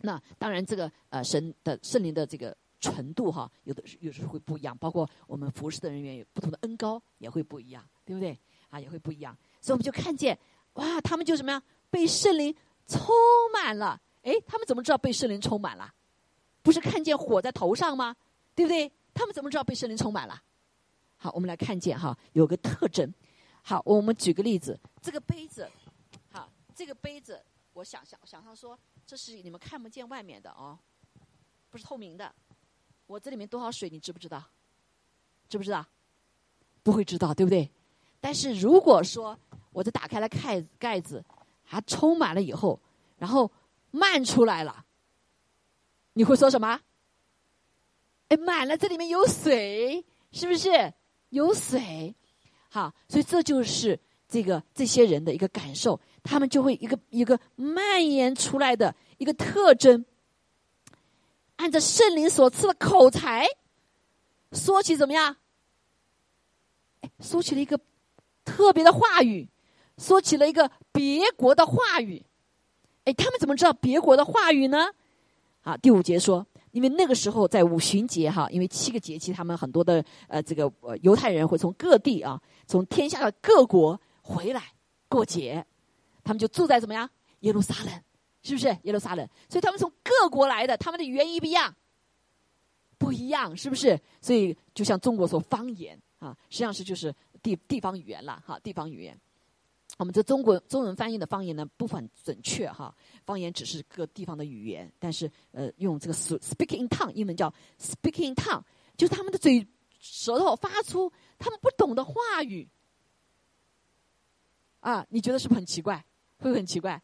[0.00, 2.54] 那当然这个呃神的圣灵的这个
[2.90, 4.76] 程度哈，有的有时候会不一样。
[4.78, 8.38] 包括我们服侍的人员有不同的恩高也会不一样，对不对？
[8.70, 9.36] 啊，也会不一样。
[9.60, 10.38] 所以我们就看见，
[10.74, 12.54] 哇，他们就什么样被圣灵
[12.86, 13.08] 充
[13.52, 14.00] 满了。
[14.22, 15.92] 哎，他们怎么知道被圣灵充满了？
[16.62, 18.14] 不是看见火在头上吗？
[18.54, 18.90] 对不对？
[19.14, 20.42] 他们怎么知道被圣灵充满了？
[21.16, 23.12] 好，我们来看见哈，有个特征。
[23.62, 25.68] 好，我们举个例子，这个杯子，
[26.30, 30.78] 好，这个杯子，我想想想象说，这是你们看不见外面的哦，
[31.70, 32.32] 不是透明的。
[33.06, 34.42] 我这里面多少水，你知不知道？
[35.48, 35.86] 知不知道？
[36.82, 37.70] 不会知道，对不对？
[38.20, 39.38] 但是如果说
[39.72, 41.24] 我这打开了盖盖子，
[41.64, 42.80] 它充满了以后，
[43.18, 43.50] 然后
[43.90, 44.84] 漫出来了，
[46.14, 46.80] 你会说什么？
[48.28, 50.92] 哎，满了，这里面有水，是不是
[51.28, 52.14] 有水？
[52.68, 60.04] 好，所以这就是这个这些人的一个感受，他们就会一个一个蔓延出来的一个特征。
[61.56, 63.46] 按照圣灵所赐的口才，
[64.52, 65.36] 说起怎么样？
[67.20, 67.78] 说起了一个
[68.44, 69.48] 特别的话语，
[69.98, 72.24] 说起了一个别国的话语。
[73.04, 74.88] 哎，他们怎么知道别国的话语呢？
[75.62, 80.70] 啊，第五节说，因为那个时候在五旬节哈，因为七个节气，他们很多的呃这个
[81.02, 84.62] 犹太人会从各地啊，从天下的各国回来
[85.08, 85.64] 过节，
[86.22, 87.08] 他们就住在怎么样？
[87.40, 88.02] 耶路撒冷。
[88.46, 89.28] 是不是耶路撒冷？
[89.48, 91.74] 所以他们从各国来的，他们的语言一不一样？
[92.98, 94.00] 不一样，是不是？
[94.20, 99.18] 所以就像中国说方言啊，实际上是就是地地方语言了哈，地方语言。
[99.98, 102.94] 我们这中国中文翻译的方言呢，不很准确哈。
[103.24, 108.62] 方言只是各地方的语言，但是呃，用这个 speaking tongue，英文叫 speaking tongue，
[108.96, 109.66] 就是他们的嘴
[109.98, 112.68] 舌头发出他们不懂的话语。
[114.80, 115.96] 啊，你觉得是不是很奇怪？
[116.38, 117.02] 会不会很奇怪？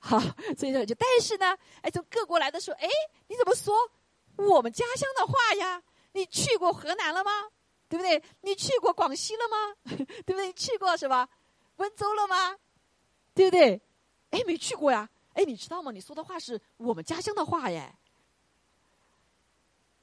[0.00, 0.18] 好，
[0.58, 2.88] 所以说就，但是呢，哎，从各国来的说，哎，
[3.28, 3.74] 你怎么说
[4.36, 5.82] 我们家乡的话呀？
[6.12, 7.30] 你去过河南了吗？
[7.88, 8.22] 对不对？
[8.40, 9.76] 你去过广西了吗？
[9.84, 10.46] 对不对？
[10.46, 11.28] 你去过什么
[11.76, 12.56] 温州了吗？
[13.34, 13.80] 对不对？
[14.30, 15.08] 哎，没去过呀。
[15.34, 15.92] 哎，你知道吗？
[15.92, 17.94] 你说的话是我们家乡的话耶。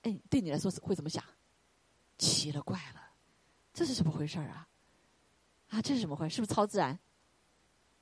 [0.04, 1.24] 哎，对你来说是会怎么想？
[2.18, 3.02] 奇了怪了，
[3.74, 4.68] 这是怎么回事啊？
[5.70, 6.36] 啊，这是怎么回事？
[6.36, 6.98] 是不是超自然？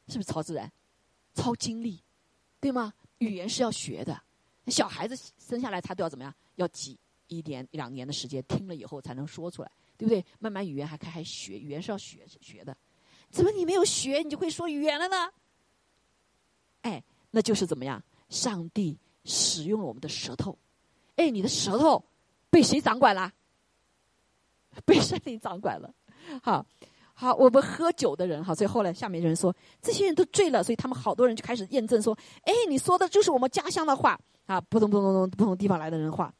[0.07, 0.71] 是不是超自然？
[1.35, 2.01] 超经历，
[2.59, 2.91] 对吗？
[3.19, 4.19] 语言是要学的，
[4.67, 6.33] 小孩子生下来他都要怎么样？
[6.55, 10.25] 要几一年两年的时间听了以后才能说出来，对不对？
[10.39, 12.75] 慢慢语言还开还学，语言是要学学的。
[13.29, 15.31] 怎么你没有学，你就会说语言了呢？
[16.81, 18.03] 哎，那就是怎么样？
[18.29, 20.57] 上帝使用了我们的舌头，
[21.15, 22.03] 哎，你的舌头
[22.49, 23.31] 被谁掌管了？
[24.85, 25.93] 被圣灵掌管了，
[26.43, 26.65] 好。
[27.17, 36.33] 好，我们喝酒的人哈，所以后来下面人说，这些人都醉了，所以他们好多人就开始验证说，哎，你说的就是我们家乡的话啊，不同不同不同不同地方来的人话。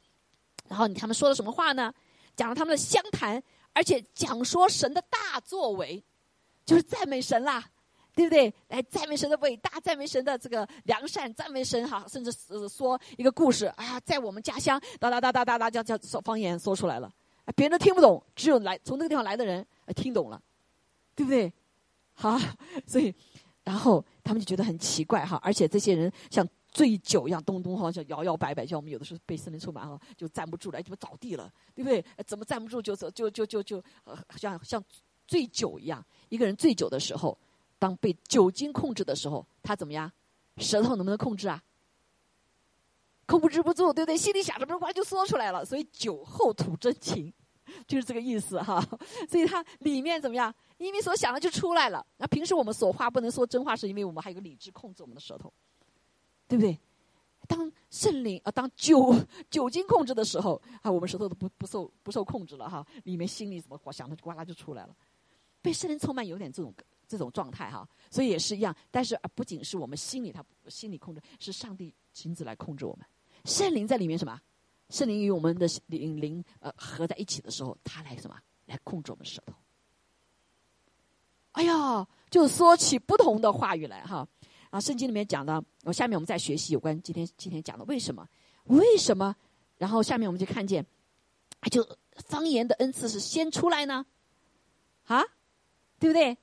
[0.68, 1.94] 然后你他们说了什么话呢？
[2.36, 6.04] 讲了他们的湘潭，而且讲说神的大作为，
[6.66, 7.64] 就是赞美神啦，
[8.14, 8.54] 对不对？
[8.68, 12.34] 来赞美神的伟大，赞美神的这个良善，赞美神哈，甚至
[12.68, 17.10] 说一个故事啊，在我们家乡哒哒哒哒哒哒叫叫说方言说出来了，
[17.56, 20.42] 别人都听不懂，只有来从那个地方来的人听懂了。
[21.16, 21.52] 对不对？
[22.14, 22.38] 好，
[22.86, 23.14] 所以，
[23.64, 32.04] 然后他们就觉得很奇怪哈，而且这些人像醉酒一样，咚咚哈，像摇摇摆摆，像我们有的时候被森林充满哈，就站不住了，就倒地了，对不对？
[32.26, 34.84] 怎么站不住就走就就就就呃，像像
[35.28, 37.38] 醉酒一样，一个人醉酒的时候，
[37.80, 40.12] 当被酒精控制的时候，他怎么样？
[40.58, 41.62] 舌头能不能控制啊？
[43.26, 44.16] 控制不住，对不对？
[44.16, 45.66] 心里想着，不话就说出来了。
[45.66, 47.34] 所以酒后吐真情。
[47.88, 48.80] 就是这个意思哈，
[49.30, 50.54] 所以它里面怎么样？
[50.78, 52.06] 因为所想的就出来了。
[52.18, 55.52] 那平时我们说话不能说真话，是因为我们还有个理智控制我们的舌头，
[56.48, 56.78] 对不对？
[57.48, 59.16] 当圣灵啊，当酒
[59.52, 62.86] 酒精控制的时候啊，我们舌头都不不受不受控制了哈。
[63.04, 64.96] 里面心里怎么想的，呱啦就出来了。
[65.62, 66.74] 被圣灵充满，有点这种
[67.08, 67.88] 这种状态哈。
[68.10, 73.06] 所以也是一样，但是啊，不仅是我们心里他心里控制，是上帝亲自来控制我们。
[73.46, 74.42] 圣灵在里面什么？
[74.90, 78.38] 圣灵与我们的灵灵呃合在一起的时候，他来什么？
[78.66, 79.54] 来控制我们舌头。
[81.54, 84.28] 哎呀，就说起不同的话语来哈。
[84.72, 88.28] 啊，圣经里面讲的，我下面我们再学习有关今天今天讲的为什么？
[88.66, 89.36] 为什么？
[89.78, 90.86] 然后下面我们就看见，
[91.72, 91.88] 就
[92.28, 94.06] 方言的恩赐是先出来呢？
[95.06, 95.24] 啊，
[96.00, 96.38] 对不对？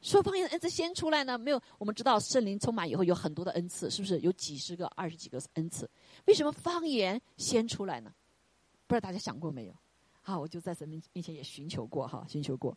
[0.00, 1.36] 说方言的恩赐先出来呢？
[1.36, 5.88] 没有，我们知道圣灵充满以后有很多的恩赐，是不是有几十个、二十几个恩赐？
[6.26, 8.12] 为什么方言先出来呢？
[8.86, 9.74] 不知道大家想过没有？
[10.22, 12.76] 好，我就在神面面前也寻求过哈，寻求过。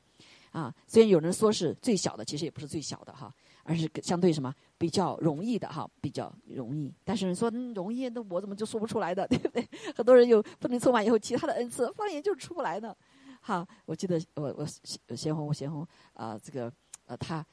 [0.51, 6.93] 啊，虽然有人说是最小的，其实也不是最小的哈，而是相对什么比较容易的哈，比较容易。
[7.03, 9.27] 但是人说容易，那我怎么就说不出来的？
[9.29, 9.67] 对不对？
[9.95, 12.95] 很多人有不能说完以后，其他的恩赐方言就是出不来的。
[13.41, 16.71] 好，我记得我我贤红贤红啊，这个。
[17.05, 17.45] 呃，他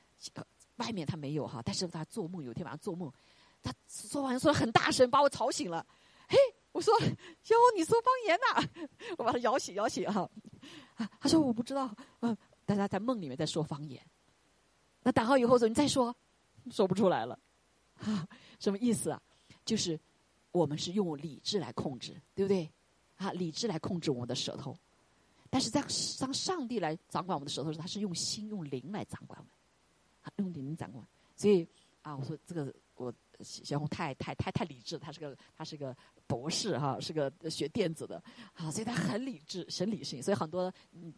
[0.77, 3.13] 外面他没有哈，但是他做梦，有一天晚上做梦，
[3.63, 5.85] 他说完说的很大声，把我吵醒了。
[6.29, 6.37] 嘿，
[6.73, 6.99] 我说
[7.43, 8.87] 小欧，你说方言呐？
[9.19, 10.29] 我把他摇醒，摇醒哈。
[10.97, 14.01] 啊，他说我不知道，嗯，大家在梦里面在说方言。
[15.03, 16.15] 那打好以后说你再说，
[16.71, 17.39] 说不出来了。
[17.97, 18.27] 哈，
[18.61, 19.21] 什么意思啊？
[19.65, 19.99] 就是
[20.53, 22.71] 我们是用理智来控制，对不对？
[23.17, 24.77] 啊，理智来控制我们的舌头。
[25.51, 25.85] 但是在
[26.19, 29.53] 当上帝来掌管我们的舌头时，他是用心用灵来掌管我们，
[30.37, 31.05] 用灵掌管。
[31.37, 31.67] 所以
[32.03, 38.23] 啊，我说这个我小红太太太太理智，他是个他是个博士哈，是个学电子的
[38.55, 40.73] 啊，所以他很理智，神理性，所以很多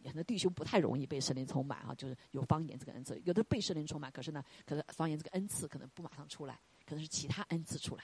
[0.05, 8.03] 很多弟兄不太容易被圣灵充满哈，就是有方言这个恩赐，有的被圣灵充满，可是呢，可能方言这个恩赐可能不马上出来，可能是其他恩赐出来。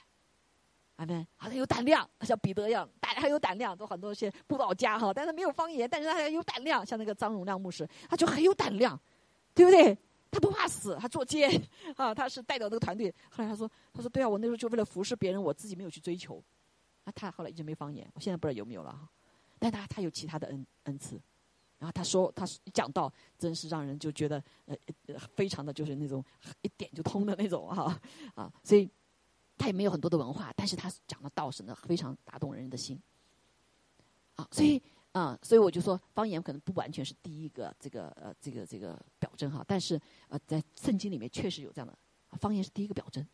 [0.97, 8.99] 阿门，好像有胆量，像彼得一样，胆还有胆量，都很多些布道家哈，但是没有方言，但是他有胆量，像那个张荣亮牧师，他就很有胆量，
[9.53, 9.97] 对不对？
[10.31, 11.49] 他不怕死，他做奸
[11.97, 13.13] 啊，他是带着那个团队。
[13.29, 16.43] 后来他说：“他说对啊，我那时候就为了服侍别人，我自己没有去追求。
[17.03, 19.09] 啊，他后来一直没方言，我现在不知道有没有了哈。
[19.57, 21.19] 但他他有其他的恩恩赐，
[21.77, 24.75] 然后他说他讲到，真是让人就觉得呃
[25.35, 26.23] 非常的就是那种
[26.61, 27.99] 一点就通的那种哈
[28.35, 28.89] 啊，所以。”
[29.61, 32.97] 他也没有很多的文化，但是他讲的道是呢非常打动人的心。
[34.35, 41.97] 啊，所以啊，所以我就说方言可能不完全是第一个这个呃这个这个表征哈，但是呃在圣经里面确实有这样的
[42.37, 43.25] 方言是第一个表征。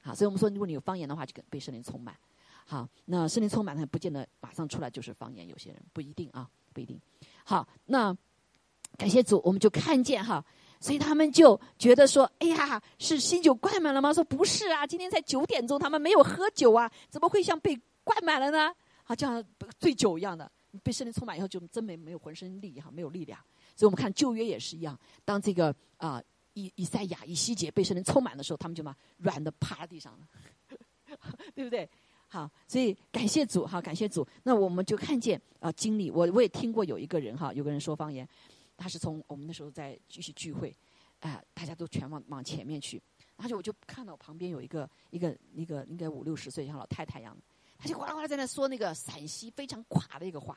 [0.00, 2.16] 好，所以我们说如果你有方言的话，就跟被圣灵充满。
[2.64, 7.00] 好，那圣灵充满呢，不见得马上出来就是方言，有些人不一定啊，不一定。
[7.44, 8.16] 好，那
[8.96, 10.44] 感谢主，我们就看见哈。
[10.80, 18.72] 所以他们就觉得说：“哎呀，是新酒灌满了吗？”说：“不是啊，今天才九点钟，他们没有喝酒啊，怎么会像被灌满了呢？
[19.02, 19.42] 好像
[19.80, 23.38] 醉酒一样的，被圣灵充满以后就真没没有浑身力哈，没有力量。
[23.76, 26.22] 所以我们看旧约也是一样，当这个啊
[26.54, 30.28] 以以赛亚、以西结被圣灵充满的时候，他们就嘛软的趴在地上了，
[31.54, 31.88] 对不对？
[32.28, 34.26] 好，所以感谢主哈，感谢主。
[34.42, 38.28] 那我们就看见啊，经历我我也听过有一个人哈，有个人说方言。
[38.80, 40.72] 他是从我们那时候在继续聚会，
[41.18, 43.02] 啊，大家都全往往前面去，
[43.36, 47.42] 然后就我就看到旁边有一个一个一个应该五六十岁像老太太一样的，
[47.76, 50.56] 他就哗啦哗啦在那说那个陕西非常垮的一个话，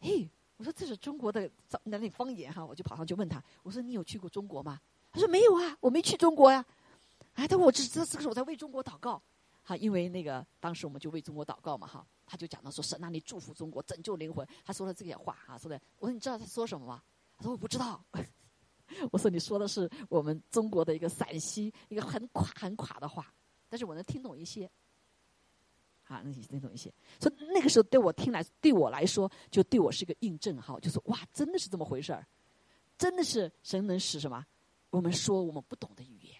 [0.00, 1.50] 嘿，我说这是中国的
[1.84, 4.80] 哪里方言哈，我就跑上去问他，我说你有去过中国吗？
[5.12, 6.64] 他说没有啊，我没去中国呀，
[7.34, 9.22] 哎，他说我这这这个是我在为中国祷告，
[9.62, 17.02] 哈，因为那个当时我们就为中国祷告嘛哈，他就讲到说神那里祝福中国拯救灵魂，他说了这些话哈，说的，我说你知道他说什么吗？
[17.36, 18.04] 他说：“我不知道。
[19.12, 23.32] ”我说：“你说的是我们中国的一个陕西一个很垮很垮的话，
[23.68, 24.68] 但是我能听懂一些。
[26.08, 26.92] 啊，能听懂一些。
[27.20, 32.26] 所以那个时候对我听来，对我来说，就对我是个印证哈，就说哇，真的是这么回事儿，
[32.98, 34.44] 真的是神能使什么？
[34.90, 36.34] 我们说我们不懂的语言。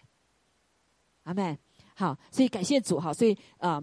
[1.23, 1.57] 阿妹，
[1.95, 3.81] 好，所以感谢主哈，所以啊。”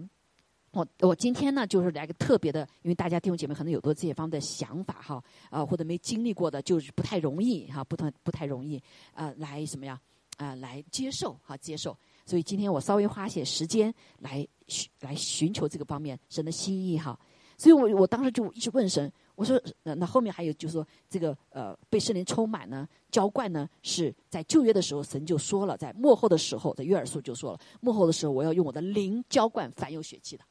[0.71, 8.79] 我我今天呢，就是来个特别的，因为大家弟兄姐妹可能有多这些方面的想法哈，啊或者没经历过的，就是不太容易哈，不太不太容易
[9.13, 9.99] 啊，来什么呀
[10.35, 17.17] 啊来接受哈接受，所以今天我稍微花些时间来寻来寻求这个方面神的心意哈，
[17.57, 30.43] 所以我我当时就一直问神，我说那那后面还有就是说这个呃被圣灵充满呢浇灌呢是在旧约的时候神就说了，在幕后的时候在约尔书就说了，幕后的时候我要用我的灵浇灌凡有血气的。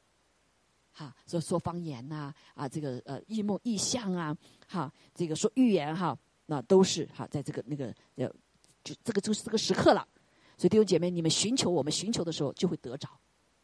[0.93, 4.35] 哈，说说方言呐，啊，这个呃，异梦异象啊，
[4.67, 8.27] 哈，这个说预言哈，那都是哈，在这个那个呃，
[8.83, 10.09] 就这个就是这个时刻了。
[10.57, 13.09] 所以弟兄姐妹，你们寻求我们寻求的时候，就会得着，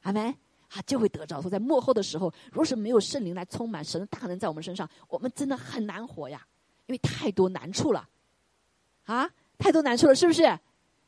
[0.02, 0.28] 阿门，
[0.68, 1.40] 啊，就会得着。
[1.40, 6.46] 说在幕后的时候，若是没有圣灵来充满神的大能在我们身上，我们真的很难活呀，
[6.86, 8.08] 因为太多难处了，
[9.04, 10.44] 啊，太多难处了，是不是？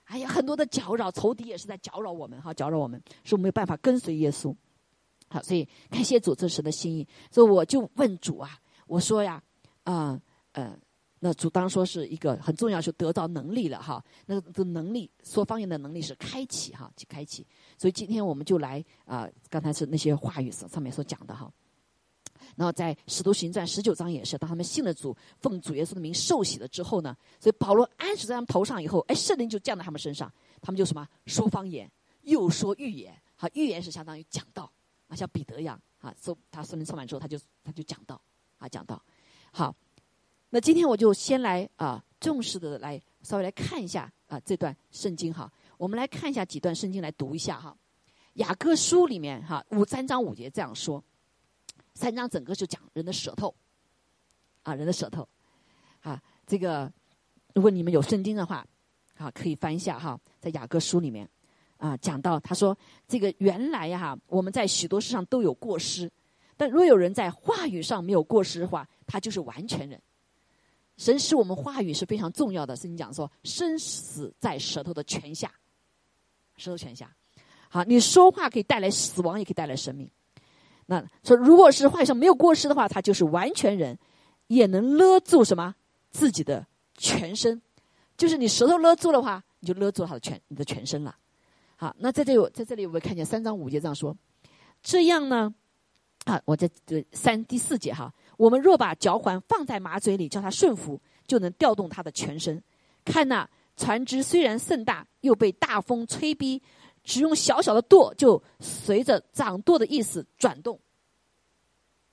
[0.05, 4.55] 哎呀，很多的搅扰，仇敌也是在搅扰我们，哈，搅扰我们，是我没有办法跟随耶稣。
[5.29, 9.43] 好，所以感谢主这时的心意，所以我就问主啊，我说呀，
[9.85, 10.21] 啊，
[10.53, 10.79] 呃，
[11.27, 14.05] 那主当说是一个很重要，就得到能力了哈。
[14.27, 17.47] 那个能力说方言的能力是开启哈，去开启。
[17.79, 21.51] 所以今天我们就来啊，刚才是那些话语上上面所讲的哈。
[22.57, 33.19] 然后在使徒行传十九章也是，当他们信了主，奉主耶稣的名受洗了之后呢，所以保罗安死在他们头上以后，哎，圣灵就降在他们身上，他们就什么说方言，又说预言。
[33.35, 34.71] 好，预言是相当于讲道。
[35.09, 38.21] 啊，像彼得一样，啊，说他圣灵充满之后，他就他就讲到，
[38.59, 39.03] 啊，讲到，
[39.53, 39.75] 好，
[40.55, 47.77] 那今天我就先来啊，重视的来稍微来看一下啊这段圣经哈，我们来看一下几段圣经来读一下哈，
[48.35, 51.03] 雅各书里面哈五三章五节这样说，
[51.95, 53.53] 三章整个就讲人的舌头，
[54.63, 55.29] 啊，人的舌头，
[56.03, 56.89] 啊，这个
[57.53, 58.65] 如果你们有圣经的话，
[59.17, 61.29] 啊，可以翻一下哈，在雅各书里面。
[61.79, 62.79] 啊，讲到他说，
[63.09, 66.09] 这个原来哈，我们在许多事上都有过失，
[66.57, 70.01] 但若有人在话语上没有过失的话，他就是完全人。
[70.97, 75.53] 神使我们话语是非常重要的，圣经讲说，生死在舌头的权下，
[76.57, 77.13] 舌头权下。
[77.69, 80.09] 好，你说话可以带来死亡，也可以带来生命。
[80.87, 83.99] 那说，如果是话语上没有过失的话，他就是完全人，
[84.47, 85.75] 也能勒住什么
[86.11, 86.65] 自己的
[86.97, 87.61] 全身。
[88.17, 91.17] 就是你舌头勒住的话，你就勒住他的全你的全身了。
[91.75, 94.17] 好，那在这里，在这里我们看见三章五节这样说，
[94.81, 95.53] 这样呢，
[96.25, 102.63] 啊，我在这三第四节哈，我们若把脚环放在马嘴里，叫它顺服，就能调动它的全身。
[103.05, 106.63] 看那船只虽然甚大，又被大风吹逼，
[107.03, 110.79] 只用小小的舵，就随着掌舵的意思转动。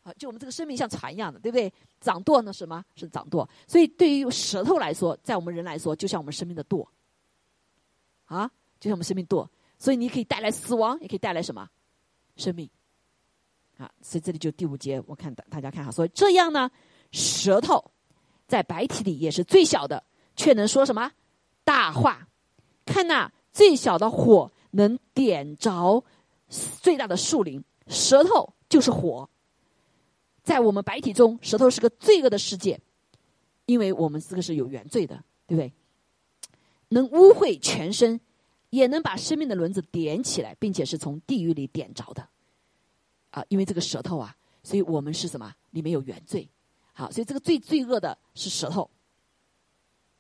[0.04, 1.72] 啊，就我们这个生命像船一样的，对不对？
[2.00, 2.52] 掌舵呢？
[2.52, 3.48] 什么是掌舵？
[3.68, 6.88] 所以对于舌头来说，在我们人来说，就像我们生命的舵。
[8.26, 8.50] 啊，
[8.80, 9.48] 就像我们生命舵，
[9.78, 11.70] 所以你可以带来死亡，也可以带来什么？
[12.36, 12.68] 生命。
[13.82, 16.70] 啊，所以这里就第五节，我看大大家看哈，所以这样呢，
[17.12, 17.84] 舌头
[18.48, 20.04] 在白体里也是最小的，
[20.36, 21.12] 却能说什么
[21.64, 22.28] 大话？
[22.86, 26.04] 看那最小的火能点着
[26.48, 29.28] 最大的树林，舌头就是火。
[30.44, 32.80] 在我们白体中，舌头是个罪恶的世界，
[33.66, 35.74] 因为我们这个是有原罪的，对不对？
[36.90, 38.20] 能污秽全身，
[38.70, 42.28] 也能把生命的轮子点起来，并且是从地狱里点着的。
[43.32, 45.54] 啊，因为这个舌头啊，所以我们是什么？
[45.72, 46.48] 里面有原罪。
[46.94, 48.90] 好，所以这个最罪恶的是舌头。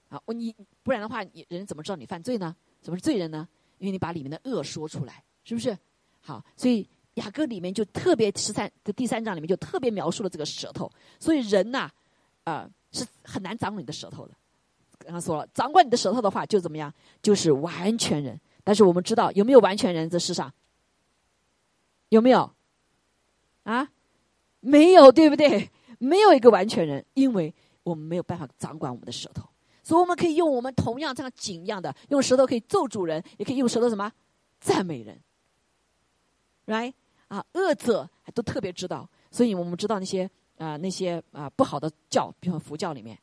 [0.09, 2.55] 啊，我你不然的话，你人怎么知道你犯罪呢？
[2.81, 3.47] 怎么是罪人呢？
[3.77, 5.77] 因为你把里面的恶说出来，是不是？
[6.21, 6.89] 好，所以。
[7.15, 10.89] 雅歌里面就特别十三的第三章里面就特别描述了这个舌头，
[11.19, 11.91] 所以人呐，
[12.45, 14.33] 啊是很难掌管你的舌头的。
[14.99, 16.91] 刚刚说了，掌管你的舌头的话，就怎么样？
[17.21, 18.39] 就是完全人。
[18.63, 20.09] 但是我们知道有没有完全人？
[20.09, 20.51] 这世上
[22.07, 22.49] 有没有？
[23.63, 23.89] 啊，
[24.59, 25.69] 没有，对不对？
[25.99, 27.53] 没有一个完全人，因为
[27.83, 29.47] 我们没有办法掌管我们的舌头，
[29.83, 34.11] 所以我们可以用我们同样这样井一样的，用舌头可以咒主人，也可以用舌头什么
[34.59, 35.21] 赞美人
[36.65, 36.93] ，right？
[37.27, 43.17] 啊，恶者都特别知道，所以我们知道那些啊那些啊不好的教，比如佛教里面，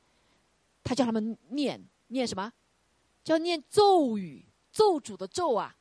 [0.85, 2.53] 他叫他们念念什么？
[3.25, 5.75] 叫念咒语，咒主的咒啊。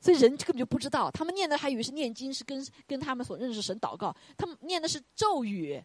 [0.00, 5.82] 所以人根本就不知道，他们念的还以为是念经，是跟跟他们所认识神祷告，他们念的是咒语，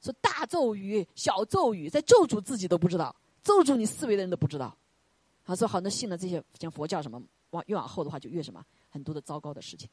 [0.00, 4.76] 说大咒语、小咒语，在咒主自己都不知道，咒主你四维的人都不知道。
[5.42, 8.64] 好，所以好那信了这些像佛教什么，往越往后的话就越什么。
[8.88, 9.88] 很多的糟糕的事情，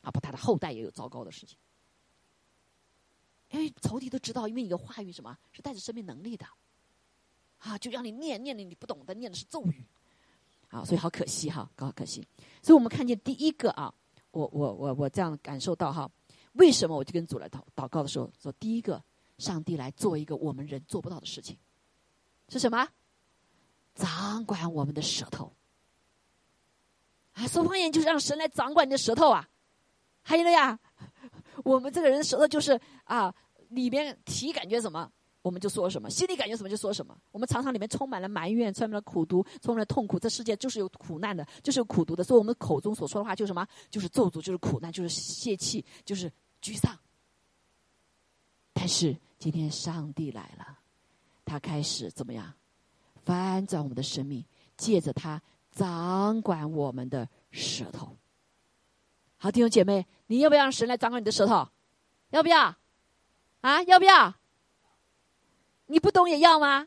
[0.00, 1.58] 啊，不，他的后代也有糟糕的事情，
[3.50, 6.46] 因为仇敌都知道，因为你的话语什么是带着生命能力的，
[7.58, 9.84] 啊，就让你念念的你不懂的，念的是咒语，
[10.68, 12.26] 啊，所以好可惜哈，好可惜。
[12.62, 13.92] 所以我们看见第一个啊，
[14.30, 16.10] 我我我我这样感受到哈，
[16.52, 19.02] 为什么我就跟主来祷祷告的时候说，第一个，
[19.38, 21.56] 上帝来做一个我们人做不到的事情，
[22.48, 22.88] 是什么？
[23.94, 25.52] 掌管我们的舌头。
[27.32, 29.48] 啊，说方言就是让神来掌管你的舌头啊！
[30.22, 30.78] 还有了呀，
[31.64, 33.34] 我们这个人舌头就是啊，
[33.68, 35.10] 里边体感觉什么，
[35.46, 37.16] 我们就说什么；心里感觉什么就说什么。
[37.30, 40.18] 我们常常里面充满了埋怨，充满了苦毒，充满了痛苦。
[40.18, 42.24] 这世界就是有苦难的，就是有苦毒的。
[42.24, 43.64] 所以我们口中所说的话就是什么？
[43.88, 46.28] 就是咒诅，就是苦难，就是泄气，就是
[46.60, 46.98] 沮丧。
[48.72, 50.78] 但是今天上帝来了，
[51.44, 52.52] 他开始怎么样？
[53.24, 54.44] 翻转我们的生命，
[54.76, 55.40] 借着他。
[55.70, 58.16] 掌管我们的舌头，
[59.36, 61.68] 好弟兄姐妹，你要不要让神来掌管你的舌头？
[62.30, 62.74] 要不要？
[63.60, 64.34] 啊，要不要？
[65.86, 66.86] 你不懂也要吗？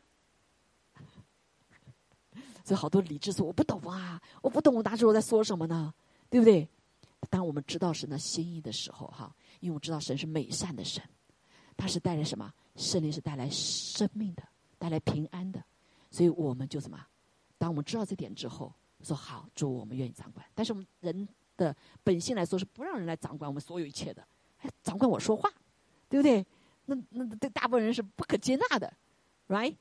[2.64, 5.92] 所以好多理智说我不懂啊，我不懂，我哪知道我在说什么呢？
[6.28, 6.68] 对不对？
[7.28, 11.02] 当我们知道神的心意的时候，哈，因为我知道神是美善的神，
[11.76, 12.52] 他是带来什么？
[12.76, 14.42] 圣灵是带来生命的，
[14.78, 15.62] 带来平安的，
[16.10, 16.98] 所以我们就什么？
[17.58, 18.72] 当我们知道这点之后。
[19.02, 20.44] 说好，主，我们愿意掌管。
[20.54, 21.26] 但是我们人
[21.56, 21.74] 的
[22.04, 24.22] 本性来说，是不让人来掌管我们所有一切的，
[24.58, 25.50] 还掌管我说话，
[26.06, 26.46] 对不对？
[27.10, 28.92] 那那对大部分人是不可接纳的
[29.48, 29.76] ，right？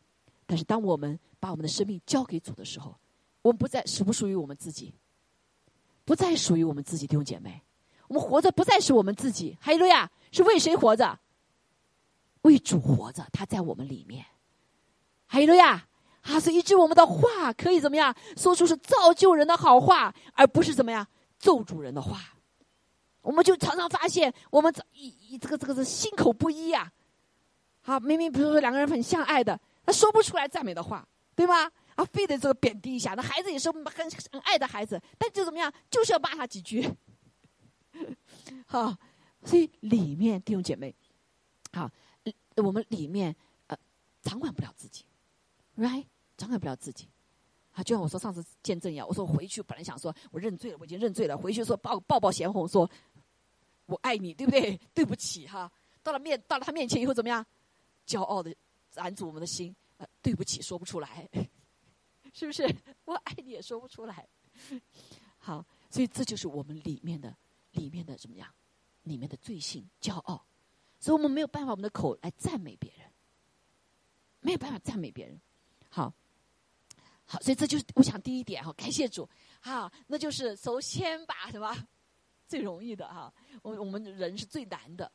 [0.45, 2.95] 但是当我们把我们的生命交给主的时候，
[3.41, 4.93] 我们不再属不属于我们自己，
[6.05, 7.61] 不再属于我们自己弟兄姐妹。
[8.07, 10.09] 我们活着不再是我们自己，还有路亚！
[10.31, 11.19] 是为谁活着？
[12.41, 14.25] 为主活着，他在我们里面，
[15.27, 15.85] 还有路亚！
[16.21, 21.07] 啊，所以，以致我们的话可以怎么样说出是造就人的好话，而不是怎么样
[21.37, 22.19] 咒主人的话。
[23.21, 26.91] 我们就常常发现，我们一一这个这个是心口不一呀。
[27.89, 31.03] 啊，明明比如说两个人很相爱的，他说不出来赞美的话，
[31.35, 31.65] 对吗？
[31.95, 33.15] 啊，非得这个贬低一下。
[33.15, 36.87] 那孩子也是很很爱的孩子，但就怎么样，就是要骂他几句。
[38.67, 38.95] 好，
[39.43, 40.93] 所以里面弟兄姐妹，
[41.73, 41.89] 好，
[42.57, 43.35] 我们里面
[43.65, 43.75] 呃
[44.21, 45.03] 掌管不了自己。
[45.75, 46.05] right，
[46.37, 47.09] 掌管不了自己，
[47.71, 52.87] 啊，就像我说上次见证一样，我说回去本来想说我认罪了，我已经认罪了，回去说抱抱抱贤红，说
[53.87, 54.79] 我爱你，对不对？
[54.93, 55.71] 对不起哈，
[56.03, 57.43] 到了面到了他面前以后怎么样？
[58.09, 58.53] 骄傲的
[58.95, 61.29] 拦住我们的心，呃，对不起说不出来，
[62.33, 62.63] 是不是？
[63.05, 64.27] 我爱你也说不出来，
[65.37, 67.37] 好，所以这就是我们里面的、
[67.73, 68.51] 里面的怎么样？
[69.03, 70.43] 里面的罪性、骄傲，
[70.99, 73.11] 所以我们没有办法，我们的口来赞美别人，
[74.41, 75.39] 没有办法赞美别人。
[75.89, 76.11] 好，
[77.25, 79.27] 好，所以这就是我想第一点哈，感谢主。
[79.61, 81.75] 好，那就是首先把什么
[82.47, 83.31] 最容易的哈，
[83.61, 85.11] 我我们人是最难的，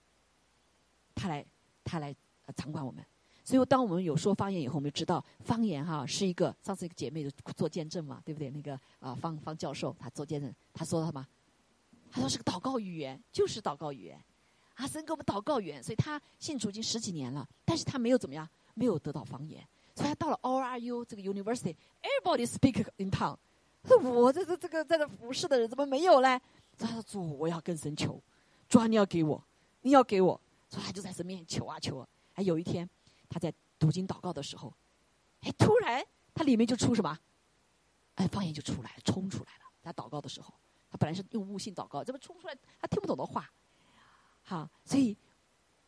[1.15, 1.45] 他来
[1.85, 2.15] 他来
[2.47, 3.05] 啊掌管我们。
[3.47, 6.55] 所以，当我们有说方言以后，我们就知道方言哈是一个。
[6.63, 8.49] 上次一个姐妹就做见证嘛，对不对？
[8.49, 11.27] 那个啊，方方教授他做见证，他说什么？
[12.11, 14.19] 他说是个祷告语言，就是祷告语言。
[14.77, 19.63] 阿森给我们祷告语言，所以他信主已经十几年了，但是他没有怎么样，没有得到方言。
[19.95, 23.37] 所以他到了 O R U 这个 University，everybody speak in tongue。
[23.85, 26.41] 说我这这这个在这服侍的人怎么没有嘞？
[26.79, 28.19] 他说主，我要跟神求，
[28.71, 29.45] 主啊，你要给我，
[29.83, 30.41] 你要给我。
[30.71, 32.09] 所以他就在神面前求啊求啊。
[32.35, 32.89] 还有一天。
[33.27, 34.73] 他在读经祷告的时候，
[35.41, 37.19] 哎，突然他里面就出什么？
[38.15, 39.65] 哎，方言就出来了，冲出来了。
[39.83, 40.55] 他祷告的时候，
[40.89, 42.57] 他本来是用悟性祷告，怎么冲出来？
[42.79, 43.51] 他听不懂的话。
[44.43, 45.17] 好，所以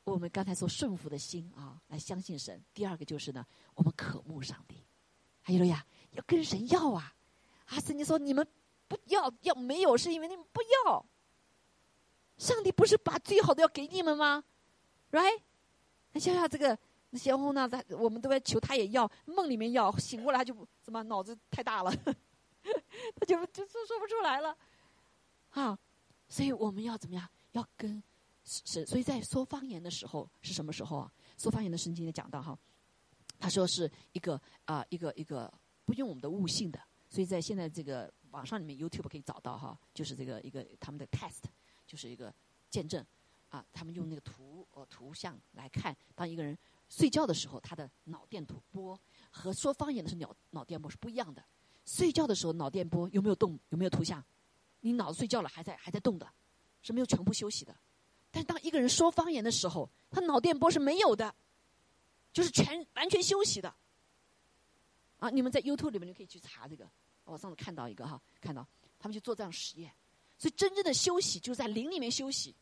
[0.03, 2.61] 我们刚才说顺服的心啊，来相信神。
[2.75, 4.83] 第二个就是呢，我们渴慕上帝。
[5.43, 7.15] 还有了呀，要跟神要啊！
[7.67, 8.45] 啊，圣经说你们
[8.89, 11.07] 不要要没有，是因为你们不要。
[12.39, 14.43] 上帝不是把最好的要给你们吗
[15.13, 15.43] ？Right？
[16.17, 16.77] 你想想这个。
[17.11, 17.69] 那贤红呢？
[17.69, 21.93] 他我们都在求，他也要梦里面要醒过来，他就怎么脑子太大了，
[23.15, 24.59] 他就就说说不出来了，
[25.51, 25.79] 啊！
[26.29, 27.25] 所以我们要怎么样？
[27.53, 28.03] 要跟
[28.45, 31.13] 是，所以在说方言的时候是什么时候啊？
[31.39, 32.59] 说方言的圣经也讲到哈，
[33.39, 35.51] 他说是一个啊一个一个
[35.85, 41.45] 不用我们的悟性的，所以在现在这个网上里面 YouTube 可以找到哈，就是这个一个他们的 test，
[41.87, 42.35] 就是一个
[42.69, 43.07] 见证
[43.57, 46.57] 啊，他们用那个图呃图像来看，当一个人。
[46.89, 48.97] 睡觉的时候，他的脑电图波
[49.29, 51.45] 和说方言的时候脑脑电波是不一样的。
[51.85, 53.59] 睡觉的时候脑电波有没有动？
[53.71, 54.25] 有没有图像？
[54.83, 56.33] 你脑子睡觉了还在还在动的，
[56.83, 57.77] 是没有全部休息的。
[58.31, 61.35] 但当一个人说方言的时候，他脑电波是没有的，
[62.33, 63.75] 就是全完全休息的。
[65.19, 66.89] 啊，你们在 YouTube 里面就可以去查这个。
[67.25, 68.65] 我上次看到一个哈，看到
[68.97, 69.93] 他们去做这样实验。
[70.39, 72.55] 所以真正的休息就是在灵里面休息。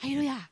[0.00, 0.50] 还有呀，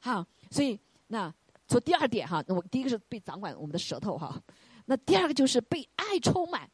[0.00, 1.32] 好，所以那。
[1.70, 4.42] 说第二点哈，那我第一个是被掌管我们的舌头哈，
[4.86, 6.68] 那第二个就是被爱充满，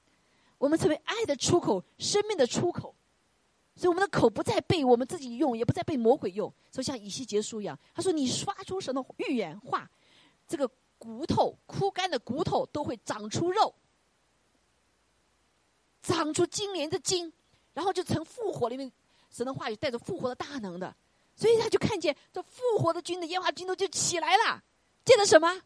[0.57, 2.95] 我们成为爱的出口，生命的出口，
[3.75, 9.87] 所以我们的口不再被我们自己用，也不再被魔鬼用，所以像以西结书一样，他说你刷出神的预言话，
[10.49, 13.75] 这个骨头枯干的骨头都会长出肉，
[16.01, 17.31] 长出金莲的筋，
[17.75, 18.91] 然后就成复活里面
[19.29, 20.97] 神的话语带着复活的大能的，
[21.37, 24.65] 所以他就看见这复活的军的烟花军都就起来了。
[25.05, 25.63] 借着什么？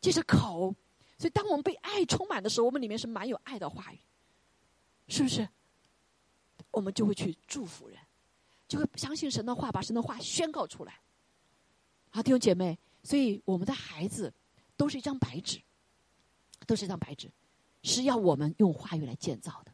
[0.00, 0.74] 借着口。
[1.18, 3.98] 所以，当我们被爱充满的时候，我们里面是满有爱的话语，
[5.08, 5.48] 是不是？
[6.70, 7.98] 我们就会去祝福人，
[8.68, 11.00] 就会相信神的话，把神的话宣告出来。
[12.10, 14.30] 好，弟兄姐妹，所以我们的孩子
[14.76, 15.58] 都是一张白纸，
[16.66, 17.30] 都是一张白纸，
[17.82, 19.72] 是要我们用话语来建造的。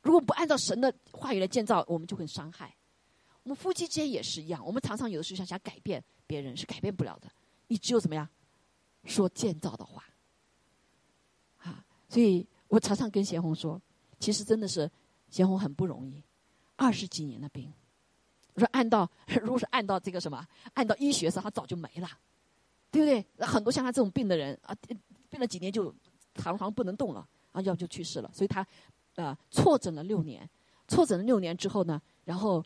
[0.00, 2.72] 如果不按照神的话语来建造，我们就会伤害。
[3.44, 7.28] 我们夫妻之间也是一样，我们常常有的时候想想改变别人，是改变不了的。
[7.68, 8.28] 你只有怎么样
[9.04, 10.04] 说建造的话，
[11.62, 11.84] 啊！
[12.08, 13.80] 所以我常常跟贤红说，
[14.20, 14.90] 其实真的是
[15.28, 16.22] 贤红很不容易，
[16.76, 17.72] 二十几年的病。
[18.54, 22.08] 我说按到，如果是按到这个什么，按到医学上，他早就没了，
[22.90, 23.46] 对不对？
[23.46, 24.76] 很多像他这种病的人啊，
[25.30, 25.92] 病了几年就
[26.34, 28.30] 常常不能动了，啊，要不就去世了。
[28.34, 28.64] 所以他
[29.16, 30.48] 啊，错诊了六年，
[30.86, 32.62] 错诊了六年之后呢，然后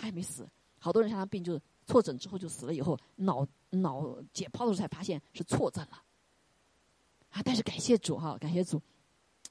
[0.00, 0.48] 他还没死。
[0.78, 1.60] 好多人像他病就是。
[1.86, 6.00] 错诊之后就死了，以后脑脑解剖的时候才发现是错诊了，
[7.30, 7.42] 啊！
[7.44, 8.80] 但是感谢主哈，感谢主，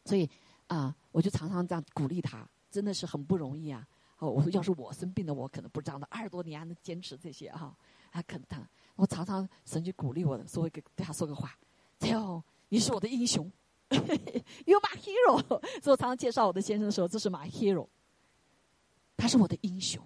[0.05, 0.29] 所以
[0.67, 3.85] 啊，我就常常这样鼓励他，真的是很不容易啊！
[4.19, 7.75] 哦，我说要是我生病了，我可能不这样的，二十多年还能坚持这些哈，
[8.11, 11.53] 啊，可能我常常神就鼓励我，说一个对他说个话，
[12.03, 13.51] 哟，你是我的英雄，
[13.89, 15.45] You're my hero。
[15.81, 17.89] 所以我常常介绍我的先生的时候，这是 my hero，
[19.17, 20.01] 他是我的英雄。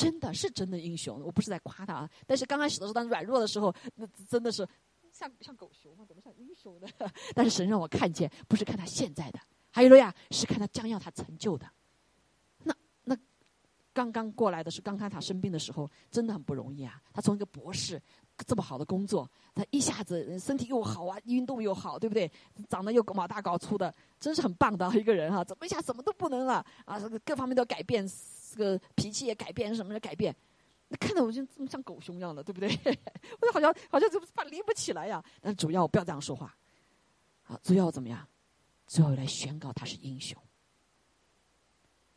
[0.00, 2.10] 真的是真的英雄，我不是在夸他啊。
[2.26, 4.66] 但是刚开始的时候，当软弱的时候，那真的是
[5.12, 6.06] 像像狗熊吗？
[6.08, 6.88] 怎么像英雄呢？
[7.36, 9.38] 但是神让我看见，不是看他现在的，
[9.70, 11.70] 还有了呀，是看他将要他成就的。
[12.62, 12.74] 那
[13.04, 13.14] 那
[13.92, 16.98] 刚刚过来的是刚刚他生病的时候，真的很不容易啊。
[17.12, 18.00] 他从一个博士
[18.46, 22.30] 这么好的工作，他一下子身体又好啊，运动又好，对不对？
[22.70, 25.44] 长得又高大高粗的，真是很棒的一个人哈。
[25.44, 26.98] 怎么一下什么都不能了啊？
[27.22, 28.08] 各方面都改变。
[28.50, 30.34] 这个脾气也改变，什么的改变？
[30.88, 32.68] 那看到我就这么像狗熊一样的，对不对？
[33.40, 35.22] 我就好像好像就怕离不起来呀。
[35.40, 36.52] 但主要不要这样说话，
[37.44, 38.26] 啊，主要怎么样？
[38.86, 40.36] 最后来宣告他是英雄。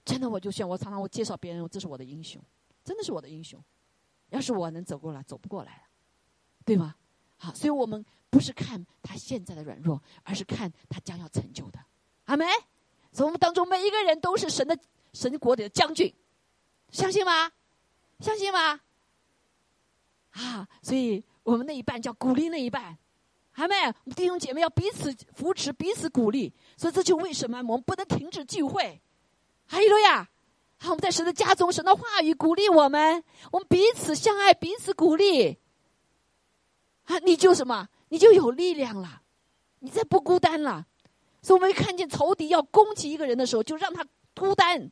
[0.03, 2.41] 真的，我就像我常常我介绍别人，这是我的英雄，
[2.83, 3.63] 真的是我的英雄。
[4.29, 5.87] 要是我能走过来，走不过来，
[6.65, 6.95] 对吗？
[7.37, 11.79] 好，所以我们不是看他现在的软弱，而是看他将要成就的。
[12.25, 12.47] 阿门。
[13.11, 14.75] 所以我们当中每一个人都是神的
[15.13, 16.11] 神国里的将军，
[16.93, 17.51] 相信吗？
[18.19, 18.79] 相信吗？
[20.31, 22.97] 啊，所以我们那一半叫鼓励那一半，
[23.55, 23.75] 阿妹，
[24.15, 26.53] 弟兄姐妹要彼此扶持，彼此鼓励。
[26.77, 29.01] 所以这就为什么我们不能停止聚会。
[29.67, 30.29] 哈利路亚！
[30.77, 35.57] 好，我们在神的家中，神的话语鼓励我们，我们彼此相爱，彼此鼓励。
[37.05, 37.89] 啊，你就什么？
[38.09, 39.23] 你就有力量了，
[39.79, 40.85] 你再不孤单了。
[41.41, 44.91] 所以，我们看见仇敌要攻击一个人的时候，就让他孤单，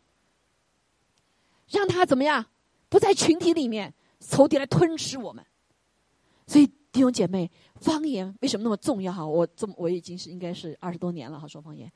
[1.71, 2.45] 让他怎么样？
[2.89, 5.45] 不在群体里面，仇敌来吞噬我们。
[6.45, 9.13] 所以，弟兄姐妹，方言为什么那么重要？
[9.13, 11.91] 哈，我这么我已经是应该是二十多年了哈，说方言。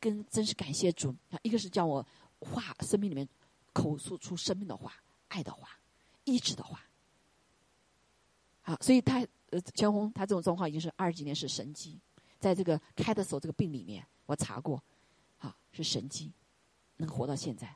[0.00, 1.38] 跟真是感谢主啊！
[1.42, 2.06] 一个是叫我
[2.38, 3.26] 话生命里面
[3.72, 4.92] 口述出生命的话、
[5.28, 5.68] 爱的话、
[6.24, 6.78] 意志的话。
[8.60, 11.98] 好，所以他呃，全红他这种状况已经是二十几年是神机，
[12.38, 14.82] 在这个开的时候这个病里面我查过，
[15.38, 16.30] 好是神机，
[16.98, 17.74] 能活到现在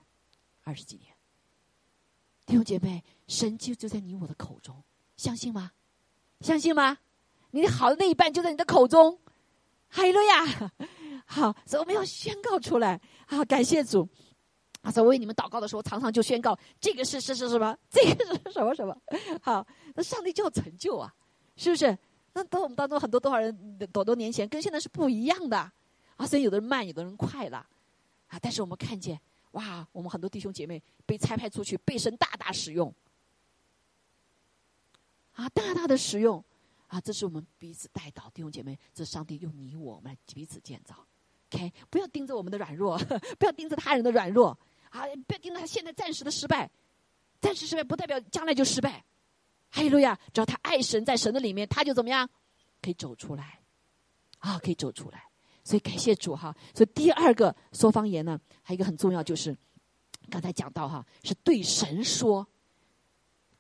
[0.68, 1.14] 二十几年。
[2.44, 4.82] 弟兄姐妹，神就就在你我的口中，
[5.16, 5.72] 相信吗？
[6.42, 6.98] 相信吗？
[7.52, 9.18] 你好的那一半就在你的口中，
[9.88, 10.70] 哈利路亚。
[11.24, 13.00] 好，所以我们要宣告出来。
[13.26, 14.06] 好，感谢主。
[14.82, 17.76] 啊，所以为你们祷告的时候，常常就宣告这个是是是什么？
[17.90, 18.96] 这个是什么什么？
[19.42, 21.12] 好，那上帝就要成就啊，
[21.56, 21.96] 是不是？
[22.34, 25.58] 那等我们当中很多多少人多多年前跟现在是不一样的
[26.16, 27.66] 啊，所以有的人慢，有的人快了
[28.28, 28.38] 啊。
[28.40, 29.20] 但是我们看见，
[29.53, 32.92] 哇，我们很多弟兄姐妹被差派出去，被神大大使用
[35.32, 36.44] 啊，大大的使用
[36.88, 41.07] 啊，这是我们彼此带导弟兄姐妹，这上帝用你我们彼此建造。
[41.51, 42.99] OK，不要盯着我们的软弱，
[43.38, 44.59] 不要盯着他人的软弱，
[44.90, 46.70] 啊，不要盯着他现在暂时的失败，
[47.40, 49.05] 暂时失败不代表将来就失败。
[49.70, 50.18] 哈利路亚！
[50.32, 52.26] 只要他爱神，在神的里面，他就怎么样，
[52.80, 53.61] 可以走出来，
[54.38, 55.28] 啊，可以走出来。
[55.68, 56.56] 所以感谢主哈。
[56.72, 59.54] 所以第二个说方言呢，还有一个很重要，就是
[60.30, 62.46] 刚才讲到哈，是对神说，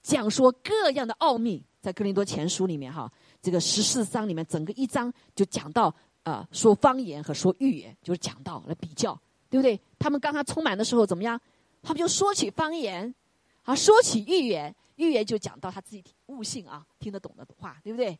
[0.02, 5.94] 讲说各样的奥秘，在哥林多前书里面哈，这个十四章里面，整个一章就讲到。
[6.24, 9.80] 啊，说方言和说预言就是讲到来比较，对不对？
[9.98, 11.40] 他们刚刚充满的时候怎么样？
[11.80, 13.14] 他们就说起方言，
[13.62, 18.18] 啊，说起预言，预言就讲到他自己悟性啊，听得懂的话，对不对？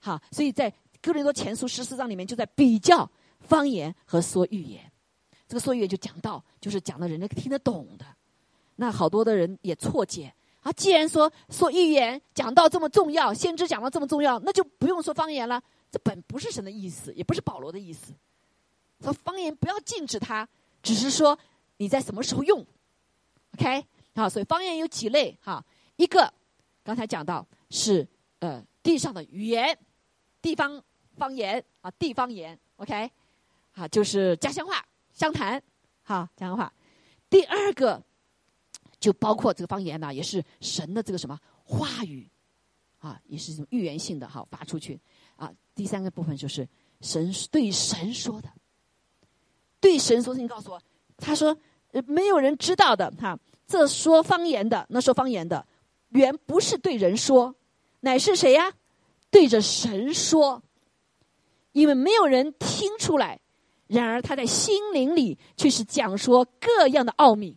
[0.00, 0.72] 好，所以在
[1.02, 3.06] 哥林多前书十四章里面就在比较
[3.40, 4.90] 方言和说预言。
[5.48, 8.06] 这个说预言就讲到，就是讲的人家听得懂的。
[8.76, 10.32] 那好多的人也错解
[10.62, 15.62] 啊，既然说说预言讲到这么重要，先知讲到这么重要，那就不用说方言了。
[15.90, 18.12] 这本不是神的意思，也不是保罗的意思。
[19.02, 20.48] 说方言不要禁止它，
[20.82, 21.36] 只是说
[21.78, 22.64] 你在什么时候用
[23.54, 23.84] ，OK？
[24.14, 25.64] 好，所以方言有几类哈。
[25.96, 26.32] 一个
[26.84, 28.06] 刚才讲到是
[28.38, 29.76] 呃地上的语言，
[30.40, 30.82] 地方
[31.16, 33.10] 方言啊，地方言，OK？
[33.80, 35.62] 啊，就是家乡话、湘潭，
[36.02, 36.70] 好家乡话。
[37.30, 38.02] 第二个
[38.98, 42.28] 就包括这个方言呢，也是神的这个什么话语
[42.98, 45.00] 啊，也是一种预言性的哈，发出去。
[45.36, 46.68] 啊，第三个部分就是
[47.00, 48.50] 神对神说的，
[49.80, 50.82] 对神说，你告诉我，
[51.16, 51.56] 他说
[52.06, 55.66] 没有人知道的哈，这说方言的，那说方言的，
[56.10, 57.54] 原不是对人说，
[58.00, 58.74] 乃是谁呀？
[59.30, 60.62] 对着神说，
[61.72, 63.40] 因为没有人听出来，
[63.90, 67.56] 然而他在心灵里却是讲说各样的奥秘，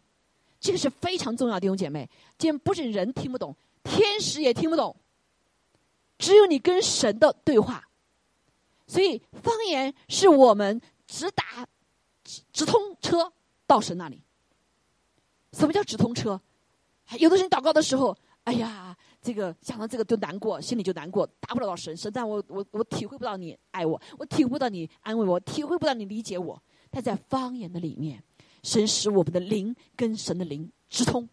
[0.59, 2.09] 这个是非常重要的弟兄姐妹，
[2.39, 4.95] 今天不是人听不懂，天使也听不懂。
[6.17, 7.88] 只有你跟神的对话，
[8.88, 11.67] 所以方言是我们直达
[12.23, 13.31] 直直通车
[13.67, 14.19] 到神那里。
[15.51, 16.41] 什么叫直通车？
[17.19, 21.95] 有的人祷告的时候，哎呀，这个想到这个就难过，心里就难过，达不了到神。
[21.97, 26.61] 神但我我我体会不到你爱我，我体会不到你安慰我，体会不到你理解我。
[26.91, 28.21] 但在方言的里面，
[28.61, 31.28] 神使我们的灵跟神的灵直通，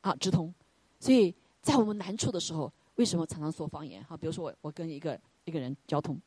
[0.00, 0.52] 啊，直通。
[0.98, 1.32] 所以
[1.62, 2.72] 在我们难处的时候。
[2.96, 4.04] 为什么常常说方言？
[4.04, 6.20] 哈，比如说我我跟一个一个人交通，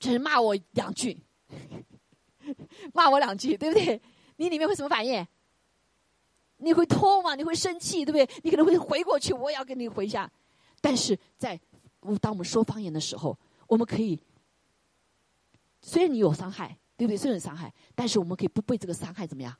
[0.00, 1.16] 只骂我两句，
[2.92, 4.00] 骂我两句，对不对？
[4.34, 5.24] 你里面会什么反应？
[6.64, 7.34] 你会痛吗？
[7.34, 8.40] 你会生气，对不对？
[8.42, 10.30] 你可能会回过去，我也要跟你回一下。
[10.80, 11.58] 但是在
[12.20, 14.18] 当我们说方言的时候，我们可以
[15.80, 17.16] 虽然你有伤害，对不对？
[17.16, 19.54] 虽然有伤害，但是我们可以不被这个伤害怎么样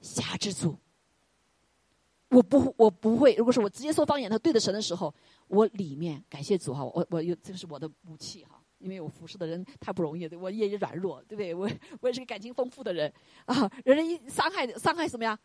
[0.00, 0.76] 辖制住。
[2.30, 3.34] 我不，我不会。
[3.36, 5.14] 如果是我直接说方言，他对着神的时候，
[5.46, 11.54] 我里面感谢主哈，我我有这个是我的武器哈，因为我服侍的人太不容易，对我也软弱，对不对？
[11.54, 11.66] 我
[12.00, 13.10] 我也是个感情丰富的人
[13.46, 13.70] 啊。
[13.82, 15.38] 人人一伤害伤害什么呀？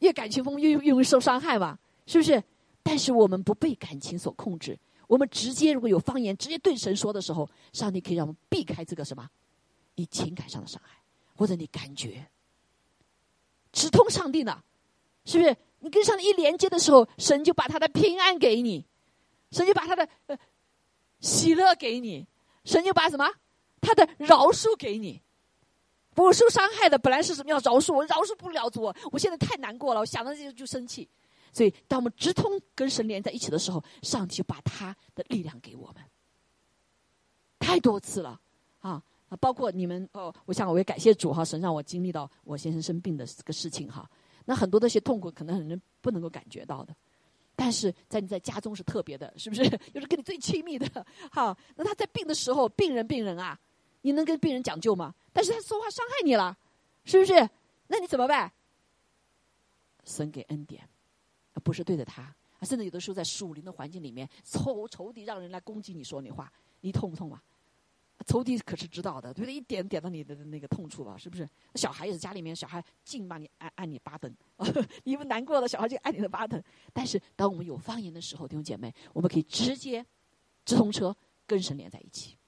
[0.00, 2.42] 越感情丰富越越容易受伤害嘛，是不是？
[2.82, 9.28] 但是我们不被感情所控制，我们直接如果有方言，直接对神说的时候，上帝可以让我们避开这个什么？
[9.94, 10.96] 你情感上的伤害，
[11.36, 12.26] 或者你感觉
[13.72, 14.62] 直通上帝呢？
[15.24, 15.56] 是不是？
[15.80, 18.84] 你跟上帝一连接的时候，神就把他的平安给你，
[19.50, 20.38] 神就把他的呃
[21.20, 22.26] 喜乐给你，
[22.64, 23.30] 神就把什么
[23.80, 25.20] 他的饶恕给你。
[26.16, 31.08] 我受伤害的本来是什么要饶恕我，饶恕不了主，我现在太难过了，我想到这些就生气。
[31.52, 35.96] 所以，当我们直通跟神连在一起的时候，上帝就把他的力量给我们。
[37.58, 38.40] 太多次了
[38.80, 39.02] 啊！
[39.38, 44.08] 包括你们哦，我想我也感谢主哈，神让我经历到我先生生病的这个事情哈。
[44.44, 46.94] 那很多的些痛苦，可能很多人不能够感觉到的，
[47.54, 49.62] 但是在你在家中是特别的，是不是？
[49.92, 51.56] 又是跟你最亲密的，哈。
[51.76, 53.58] 那他在病的时候，病人病人啊，
[54.02, 55.14] 你能跟病人讲究吗？
[55.32, 56.56] 但是他说话伤害你了，
[57.04, 57.32] 是不是？
[57.88, 58.52] 那你怎么办？
[60.04, 60.88] 神给恩典。
[61.62, 67.42] 不是对着他，甚至有的时候在属灵的环境里面，仇仇敌让人来攻击你说你话，你痛不痛啊？
[68.26, 69.54] 仇敌可是知道的，对不对？
[69.54, 71.46] 一点点到你的那个痛处吧，是不是？
[71.74, 74.34] 小孩也是家里面，小孩净把你按按你巴等，
[75.04, 76.62] 你们难过了，小孩就按你的巴等。
[76.94, 80.04] 但是当我们有方言的时候，弟兄姐妹，我们可以直接
[80.64, 81.14] 直通车
[81.46, 82.38] 跟神连在一起，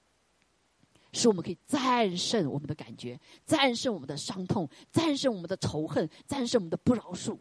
[1.13, 7.37] 使我们可以战胜我们的感觉，战胜我们的伤痛，战胜我们的仇恨，战胜我们的不饶恕。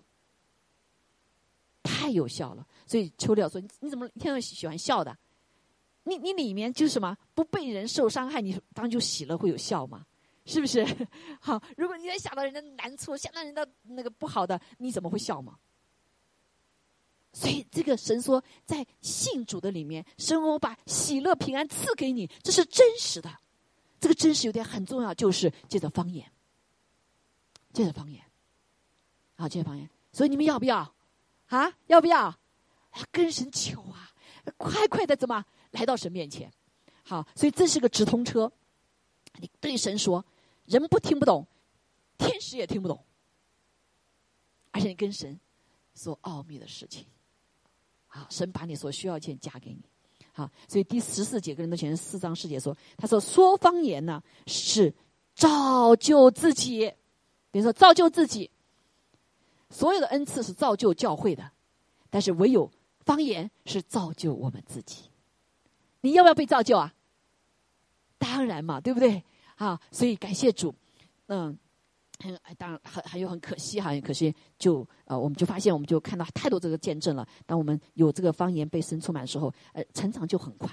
[1.82, 5.16] 太有效了，所以秋料说：“你怎么一天喜欢笑的？
[6.04, 10.06] 你你里面就是什么不被人受伤害，你当就喜乐会有效吗？
[10.44, 10.84] 是不是？
[11.40, 15.56] 好，如果你在想到人的难处，想到人的那个不好的，你怎么会笑吗？
[17.32, 23.30] 所以这个神说，在信主的里面，神我把喜乐平安赐给你，这是真实的。
[24.02, 26.28] 这个真实有点很重要，就是借着方言，
[27.72, 28.20] 借着方言，
[29.36, 29.88] 好，借着方言。
[30.12, 30.92] 所以你们要不要？”
[31.46, 32.36] 啊，要不要？
[33.12, 34.12] 跟神求啊，
[34.56, 36.52] 快快的怎么来到神面前？
[37.04, 38.50] 好，所以这是个直通车。
[39.36, 40.26] 你对神说，
[40.64, 41.46] 人不听不懂，
[42.18, 43.04] 天使也听不懂，
[44.72, 45.38] 而且你跟神
[45.94, 47.06] 说奥秘的事情。
[48.08, 49.91] 好，神把你所需要钱加给你。
[50.32, 54.92] 好，所以第十四节跟人的前四章四节说，他说说方言呢是
[55.34, 56.92] 造就自己，
[57.50, 58.50] 比如说造就自己。
[59.68, 61.50] 所有的恩赐是造就教会的，
[62.10, 62.70] 但是唯有
[63.06, 65.04] 方言是造就我们自己。
[66.02, 66.92] 你要不要被造就啊？
[68.18, 69.24] 当然嘛，对不对？
[69.56, 70.74] 啊，所以感谢主。
[71.28, 71.58] 嗯，
[72.22, 77.26] 很当然很还有很可惜哈，很可惜就呃，我们就发现我们就看到太多这个见证了。
[77.46, 80.70] 当我们有这个方言被神充满的时候，呃，成长就很快。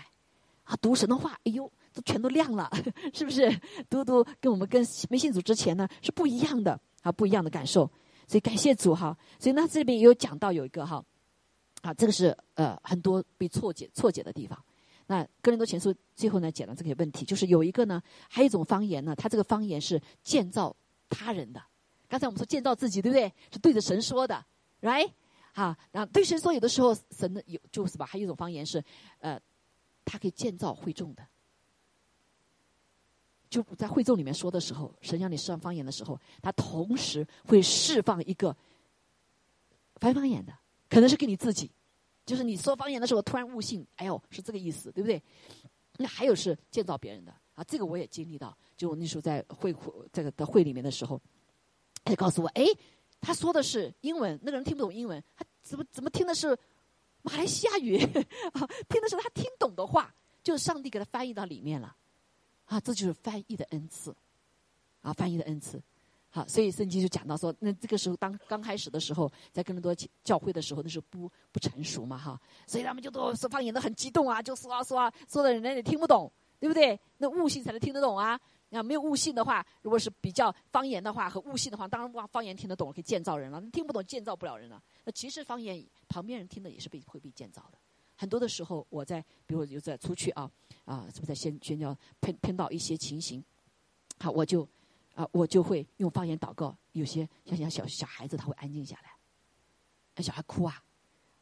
[0.64, 2.70] 啊，读神的话，哎呦，都全都亮了，
[3.12, 3.50] 是不是？
[3.89, 7.89] 读读跟我们跟没信主之前呢是不一样的啊，不一样的感受。
[8.28, 11.04] 所以感谢主哈，所以那这边也有讲到有一个哈，
[11.82, 14.64] 啊，这个是呃很多被错解错解的地方。
[15.08, 20.76] 那哥林多前书最后呢讲了这个问题，就是有一个呢，还有一种方言呢，它这个方言是建造
[21.10, 21.62] 他人的。
[22.07, 23.32] 刚才我们说建造自己，对不对？
[23.51, 24.45] 是对着神说的
[24.82, 25.12] ，right？
[25.53, 28.84] 哈，然后对神说，有的时候神的有就是吧，还有一种方言是，
[29.20, 29.39] 呃，
[30.05, 31.28] 它可以建造会众的。
[33.49, 38.55] 就在会众里面说的时候，神让你释放方言的时候，他同时会释放一个
[39.95, 40.53] 翻方言的，
[40.88, 41.72] 可能是给你自己，
[42.28, 45.22] 就是你说方言的时候突然悟性，哎呦，是这个意思，对不对？
[45.97, 49.76] 那还有是建造别人的啊，这个我也经历到，就我那时候在会
[50.14, 51.20] 这个的会里面的时候，
[52.05, 52.64] 他就告诉我，哎，
[53.20, 56.57] 他说的是英文，那个人听不懂英文，他怎么怎么听的是
[57.22, 58.66] 马来西亚语啊？
[58.88, 61.93] 听的是他听懂的话，就是上帝给他翻译到里面了。
[62.68, 64.16] 啊，这就是翻译的恩赐，
[65.01, 65.82] 啊，翻译的恩赐，
[66.30, 69.93] 好，所以圣经就讲到说，那这个时候当刚开始的时候，在更多
[70.24, 76.99] 教会的时候，那时候不不成熟嘛，哈，所以他们就都说方言都很激动啊，就说啊说啊，说的人家也听不懂，对不对？
[77.18, 78.39] 那悟性才能听得懂啊，
[78.70, 84.82] 那没有悟性的话，如果是比较方言的话和悟性的话，当然方言听得懂可以建造人了，听不懂建造不了人了。
[85.05, 87.78] 那其实方言旁边人听的也是被会被建造的。
[88.16, 90.51] 很多的时候，我在，比如有在出去啊，
[90.84, 93.41] 啊，是不是在宣宣教碰碰到一些情形，
[94.20, 94.68] 好，我就
[95.16, 96.76] 啊，我就会用方言祷告。
[96.91, 99.12] 有些像像小小孩子，他会安静下来，
[100.16, 100.84] 哎，小孩哭啊，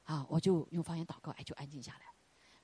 [0.04, 2.06] 啊，我就用方言祷告，哎，就安静下来。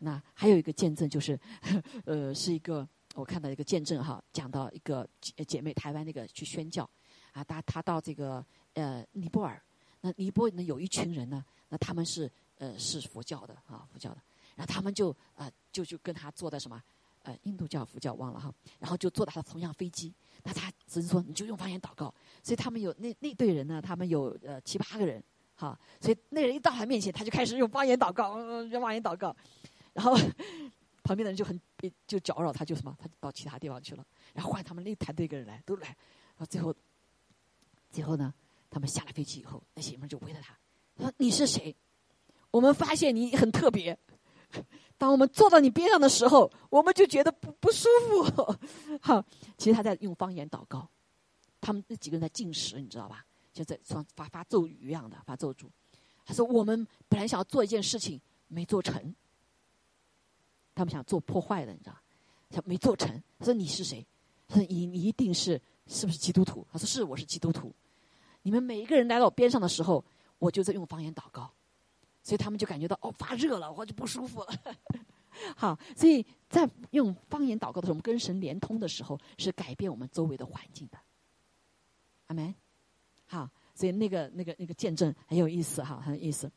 [0.03, 1.39] 那还有一个见证，就是
[2.05, 6.89] 呃，是一个我看到一个见证哈，讲到一个姐姐妹台湾那个去宣教
[7.31, 9.61] 啊，她她到这个呃尼泊尔，
[10.01, 12.29] 那尼泊尔呢有一群人呢，那他们是。
[12.59, 14.21] 呃，是佛教的啊，佛教的，
[14.55, 16.81] 然后他们就啊，就就跟他坐在什么，
[17.23, 25.21] 呃印度教、佛教忘了哈，然后就坐他的同样飞机，那他只是说你就用方言祷告，所以他们有那那队人呢，他们有呃七八个人，
[25.55, 29.35] 哈，所以那人一到他面前，他就开始用方言祷告，用方言祷告，
[29.93, 30.15] 然后
[31.03, 31.59] 旁边的人就很
[32.05, 36.73] 就搅扰他，就什么，他到其他地方去了，然后换他们那团队个人来都来，然后最后
[37.89, 38.33] 最后呢，
[38.69, 40.57] 他们下了飞机以后，那些人就围着他，
[40.97, 41.75] 说你是谁？
[42.51, 43.97] 我们发现你很特别。
[44.97, 48.55] 当我们坐到你边上的时候，我们就觉得不不舒服。
[49.01, 49.23] 好，
[49.57, 50.87] 其实他在用方言祷告，
[51.59, 53.25] 他们那几个人在进食，你知道吧？
[53.51, 55.65] 就在发发发咒语一样的发咒诅。
[56.25, 59.13] 他说：“我们本来想要做一件事情，没做成。
[60.75, 61.95] 他们想做破坏的，你知道？
[62.49, 63.09] 想没做成。
[63.39, 64.05] 他说：‘你是谁？’
[64.47, 67.73] 他说：‘你你一定是是不是基督徒？’他说：‘是，我是基督徒。’
[68.43, 70.03] 你们每一个人来到我边上的时候，
[70.37, 71.51] 我就在用方言祷告。”
[72.23, 74.53] 所以他们就感觉到哦发热了，我就不舒服了。
[75.57, 80.97] 好，所以在用方言祷告的时候，我们跟神连通的时候，是改变我们周围的环境的。
[82.27, 82.53] 阿门。
[83.25, 86.49] 好，所以那个那个那个见证很有意思哈，很有意思。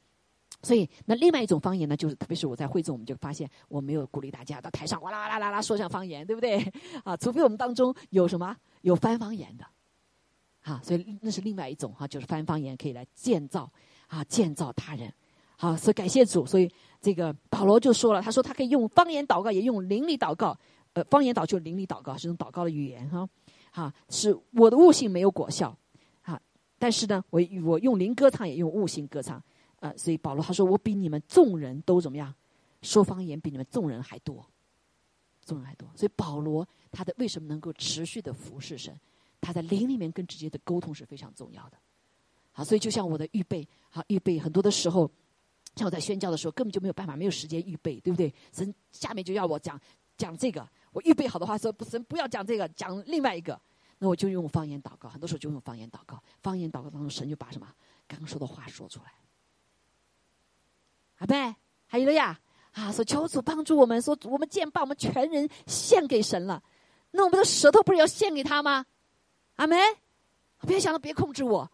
[0.62, 6.58] 所以那另外一种方言呢，就是特别是我在会中，我们就发现我没有鼓励大家到台上哇啦哇啦啦啦说上方言，对不对？
[7.04, 9.64] 啊，除非我们当中有什么有翻方言的。
[10.62, 13.70] 啊，所以那是另外一种哈，就是翻方言可以来建造
[14.08, 15.12] 啊，建造他人。
[15.56, 16.44] 好，所以感谢主。
[16.44, 16.68] 所以
[17.00, 20.58] 这个保罗就说了，他说他可以用方言祷告，也用灵力祷告。
[20.94, 23.28] 呃，方言祷就是灵力祷告，是种祷告的语言哈。
[23.70, 25.76] 哈，是我的悟性没有果效。
[26.22, 26.40] 啊，
[26.80, 29.40] 但是呢，我我用灵歌唱，也用悟性歌唱。
[29.80, 32.34] 呃，所以保罗他说，我比你们众人都怎么样？
[32.82, 34.44] 说方言比你们众人还多，
[35.44, 35.88] 众人还多。
[35.96, 38.98] 所以保罗他的为什么能够持续的服侍神？
[39.40, 41.76] 他在灵里面跟直接的沟通是非常重要的。
[42.52, 45.10] 好，所以就像我的预备，好预备很多的时候。
[45.74, 48.32] 像我在宣教的时候，根本就没有办法，没有时间预备，对不对？
[48.50, 49.78] 神下面就要我讲
[50.16, 53.60] 讲这个，我预备好的话说，不，神不要讲这个，讲另外一个，
[53.98, 55.06] 那我就用方言祷告。
[55.06, 57.70] 很多时候就用方言祷告，方言祷告当中，神就把什么
[58.08, 59.12] 刚说的话说出来。
[61.18, 61.54] 阿贝，
[61.86, 62.38] 还有了呀，
[62.72, 66.62] 啊，说求主帮助我们，说我们既然把我们全人献给神了，
[67.10, 68.84] 那我们的舌头不是要献给他吗？
[69.56, 69.76] 阿梅，
[70.66, 71.70] 别想了别控制我，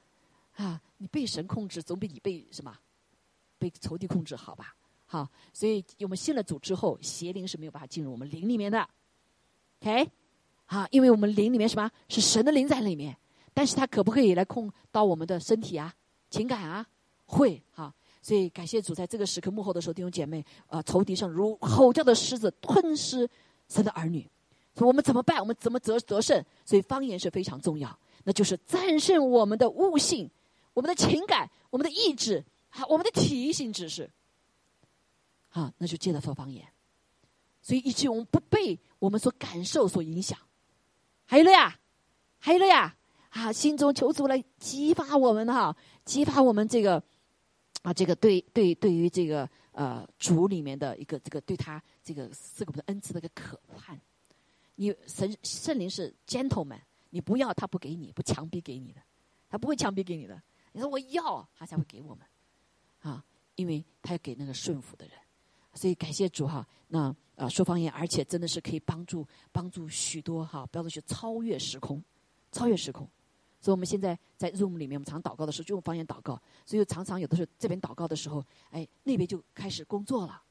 [0.55, 2.77] 啊，你被神控制总比你被什么？
[3.59, 4.75] 被仇敌控制，好吧，
[5.07, 8.89] 好，所以我们信了主之后，邪灵是没有办法进入我们灵里面的
[9.81, 10.11] ，OK，
[10.67, 11.91] 好，因为我们灵里面什么？
[12.09, 13.17] 是神的灵在里面，
[13.55, 15.95] 但是他可不可以来控到我们的身体啊、
[16.31, 16.87] 情感啊？
[17.25, 23.29] 会，哈，所以感谢主，在这个时刻幕后的时候，弟兄姐妹，啊，仇敌上如吼叫的狮子吞噬
[23.69, 24.27] 神的儿女，
[24.79, 25.41] 说我们怎么办？
[25.41, 26.43] 我们怎么得得胜？
[26.65, 30.31] 所以方言是非常重要，那就是战胜我们的悟性、
[30.73, 32.45] 我们的情感、我们的意志。
[32.75, 34.11] 好，我们的提醒知识，
[35.51, 36.67] 好，那就接着说方言，
[37.61, 40.39] 所以以及我们不被我们所感受所影响，
[41.27, 41.79] 还有了呀，
[42.39, 42.97] 还有了呀，
[43.29, 47.03] 啊，心中求主来激发我们哈，激发我们这个
[47.83, 54.01] 啊，这个对对对于这个呃主里面的一个这个对他这个四个的恩赐的一个渴盼，
[54.77, 56.81] 你神圣灵是 gentleman，
[57.11, 59.01] 你不要他不给你，不强逼给你的，
[59.51, 60.41] 他不会强逼给你的，
[60.73, 62.25] 你说我要，他才会给我们。
[63.01, 63.25] 啊，
[63.57, 65.15] 因为他要给那个顺服的人，
[65.75, 66.65] 所以感谢主哈。
[66.87, 72.01] 那啊，说方言，而且真的是可以帮助帮助许多哈，不要说去超越时空，
[72.53, 73.09] 超越时空。
[73.63, 76.39] 所以我们现在在 room 里面，我们常祷告的时候就用方言祷告。
[76.67, 80.43] 所以常常有的时候这边祷告的时候，哎，那边就开始工作了，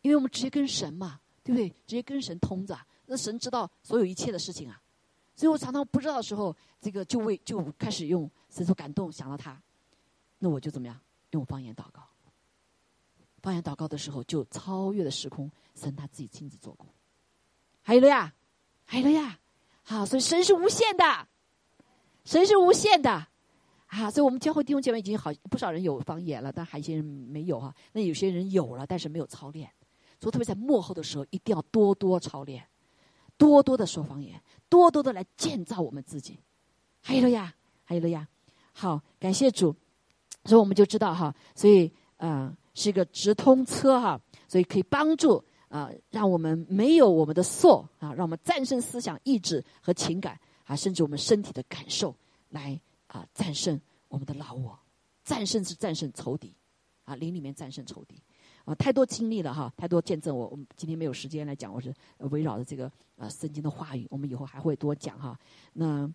[0.00, 1.68] 因为我们直接跟神嘛，对不对？
[1.68, 4.80] 直接跟神通着，那神知道所有一切的事情啊。
[5.34, 9.60] 所以我常常不知道的时候，这个就为就开始用神所感动想到他，
[10.38, 10.98] 那我就怎么样？
[11.30, 12.02] 用方言祷告，
[13.42, 16.86] 方言祷告的时候就超越了时空，神他自己亲自做工。
[17.82, 18.34] 还有了呀，
[18.84, 19.38] 还有了呀，
[19.82, 21.28] 好，所以神是无限的，
[22.24, 23.10] 神是无限的，
[23.86, 27.74] 啊，所以我们教会弟兄姐妹已经好不少人有方言了，但还有些人没有哈。
[27.92, 29.68] 那有些人有了，但是没有操练，
[30.20, 32.64] 所以特别在幕后的时候，一定要多多操练，
[33.36, 36.38] 多多的说方言，多多的来建造我们自己。
[37.02, 37.54] 还有了呀，
[37.84, 38.28] 还有了呀，
[38.72, 39.74] 好，感谢主。
[40.44, 50.38] 所以我们就知道哈，所以啊是一个直通车哈，所以可以帮助啊，让我们没有我们的错啊，让我们战胜思想、意志和情感
[50.70, 52.14] 啊，甚至我们身体的感受，
[52.50, 54.78] 来啊战胜我们的老我，
[55.24, 56.54] 战胜是战胜仇敌
[57.04, 58.22] 啊，灵里面战胜仇敌
[58.64, 60.36] 啊，太多经历了哈，太多见证。
[60.36, 65.36] 我我们今天没有时间来讲，我是围绕着这个啊圣经的话语，我们以后还会多讲哈。
[65.72, 66.08] 那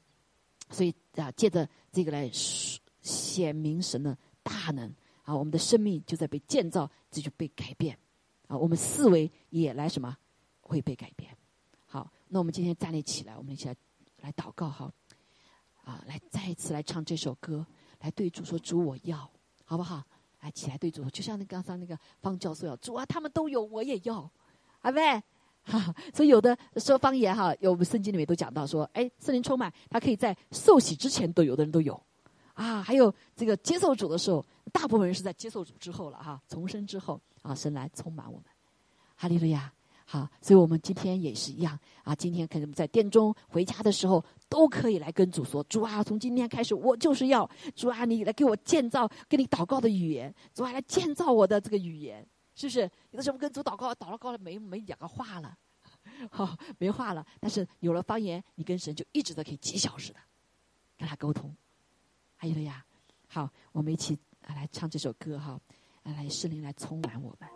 [0.70, 2.32] 所以啊，借着这个来。
[3.06, 4.92] 显明神的大能
[5.22, 5.36] 啊！
[5.36, 7.96] 我们的生命就在被建造，这就被改变
[8.48, 8.58] 啊！
[8.58, 10.18] 我们思维也来什么？
[10.62, 11.32] 会被改变。
[11.86, 13.76] 好，那我们今天站立起来，我们一起来
[14.26, 14.92] 来祷告哈，
[15.84, 17.64] 啊，来再一次来唱这首歌，
[18.00, 19.30] 来对主说：“主，我要，
[19.64, 20.04] 好不好？”
[20.42, 24.16] 来起来对主，就像那刚才那个方教授要主啊，他们都有，我也要，
[24.80, 25.00] 好不？
[25.64, 32.00] 哈， 所以有的说方言哈，有我们圣经里面都讲到说，哎，圣灵充满，他可以在受洗之前都有的人都有，
[32.54, 38.46] 啊，还有这个接受主的时候，大部分人是在接受主之后了哈，重生之后啊，神来充满我们，
[39.16, 39.72] 哈利路亚，
[40.08, 52.26] 好，所以我们今天也是一样啊，今天可能在殿中回家的时候都可以来跟主说，主啊，从今天开始我就是要主啊，你来给我建造跟你祷告的语言，主啊来建造我的这个语言。
[52.58, 55.58] 是不是有的时候跟主祷告，祷告了没没两个话了，
[56.32, 57.26] 好 没话了。
[57.42, 60.20] 但是有了方言，你跟神就一直都可以几小时的
[60.98, 61.54] 跟他沟通。
[62.38, 62.86] 还有了呀，
[63.28, 65.60] 好，我们一起来唱这首歌哈，
[66.04, 67.50] 来圣灵来充满我们，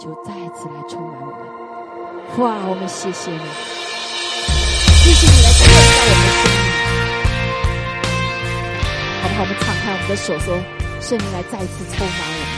[0.00, 1.69] 就再次来充满我们。
[2.38, 3.38] 哇，我们谢谢你，
[5.02, 6.60] 谢谢你来建造我们的生命。
[9.20, 9.40] 好不好？
[9.40, 10.56] 我们敞开我们的手，说
[11.00, 12.48] 圣灵来再次充满我们。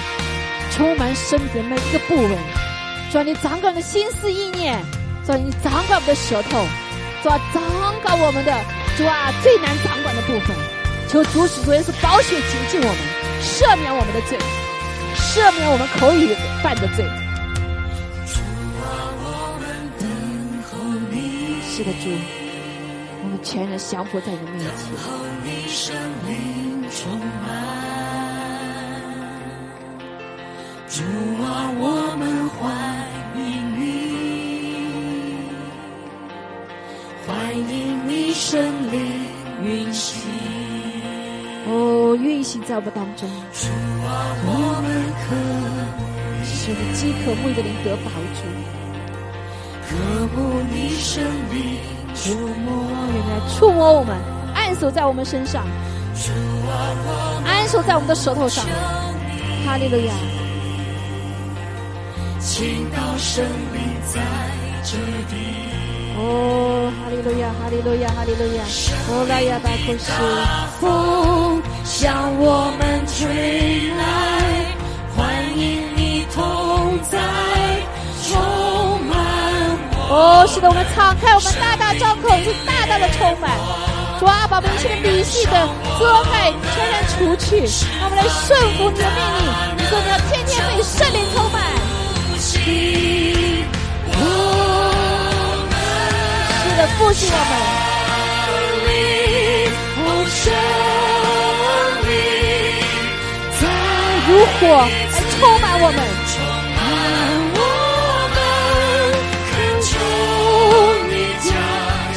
[0.70, 2.36] 充满身体的每一个部位，
[3.10, 4.78] 主你掌管的心思意念，
[5.26, 6.64] 主你掌管我们的舌头，
[7.22, 7.62] 主掌
[8.02, 8.52] 管我们的
[8.96, 10.56] 主啊最难掌管的部分，
[11.08, 12.96] 求主使主耶稣宝血洁净我们，
[13.42, 14.38] 赦免我们的罪，
[15.16, 17.04] 赦免我们口语犯的罪。
[21.74, 22.10] 是的，主，
[23.22, 24.68] 我们全然降服在你的面前。
[30.86, 31.02] 主
[31.42, 32.60] 啊，我们欢
[33.38, 33.40] 迎
[33.80, 33.80] 你，
[37.26, 38.60] 欢迎你胜
[38.92, 38.98] 利
[39.64, 40.20] 运行。
[41.68, 43.26] 哦，运行在我们当中。
[43.54, 43.68] 主
[44.04, 44.92] 啊，我们
[45.24, 45.34] 可
[46.44, 48.44] 使你饥渴慕的灵得饱足，
[52.14, 52.30] 触
[52.64, 52.70] 摸，
[53.12, 54.16] 原来触摸我们，
[54.54, 55.66] 按手在我们身上，
[57.44, 58.64] 按手在我们的舌头上。
[59.66, 60.14] 哈利路亚。
[62.38, 64.20] 倾倒生命在
[64.82, 64.96] 这
[65.30, 65.36] 地。
[66.16, 68.64] 哦，哈利路亚，哈利路亚，哈利路亚。
[69.08, 70.12] 哦，拉亚巴库斯，
[70.80, 74.00] 风向我们吹来，
[75.16, 75.20] 欢
[75.56, 77.41] 迎你同在。
[80.12, 83.50] 哦，是的，我们敞开，我们大大张口，是大大的充满。
[84.20, 85.56] 主啊，把我们一切的迷信的
[85.98, 87.64] 遮盖全然除去，
[87.98, 89.40] 让我们来顺服你的命令。
[89.78, 91.64] 你说你要天天被圣灵充满。
[92.36, 92.60] 是
[96.76, 97.56] 的，复兴我们，
[103.58, 103.64] 在
[104.28, 105.98] 如火来充满我们，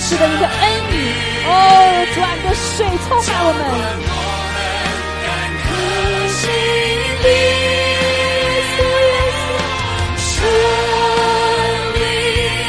[0.08, 1.14] 是的，一个恩雨，
[1.48, 3.60] 哦，主啊，你的水充满我们。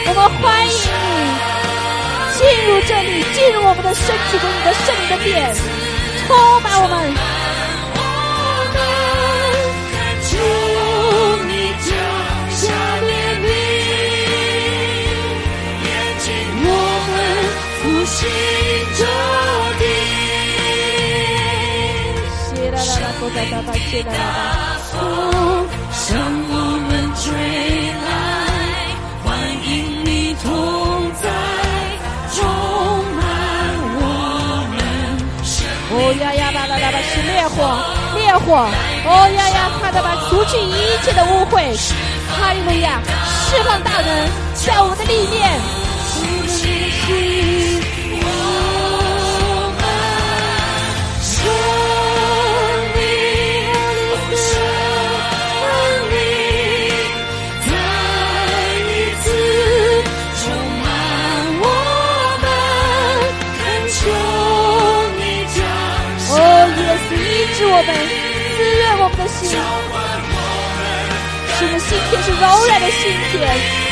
[0.08, 5.54] 我们欢迎你进入这里，进入我们的身体跟你的圣灵的殿，
[6.26, 7.35] 充满我们。
[23.36, 24.20] 啦啦啦，多在大大谢啦啦啦，
[24.92, 24.96] 风
[25.92, 26.16] 向
[26.48, 26.52] 我
[26.88, 27.24] 们吹
[27.92, 28.06] 来。
[30.42, 30.46] 同
[31.20, 31.24] 在，
[32.34, 32.44] 充
[33.16, 33.18] 满
[33.96, 34.00] 我
[34.70, 34.76] 们。
[35.90, 37.56] 哦呀呀吧啦啦吧，是烈火，
[38.14, 38.68] 烈火。
[39.06, 41.74] 哦呀呀，快的吧，除去一切的污秽。
[42.28, 45.58] 哈利路亚，释放大能在我们的里面。
[67.56, 67.80] 是我们
[68.54, 69.56] 滋润我们的心，使
[71.64, 73.00] 我们心田是柔软的心
[73.32, 73.85] 田。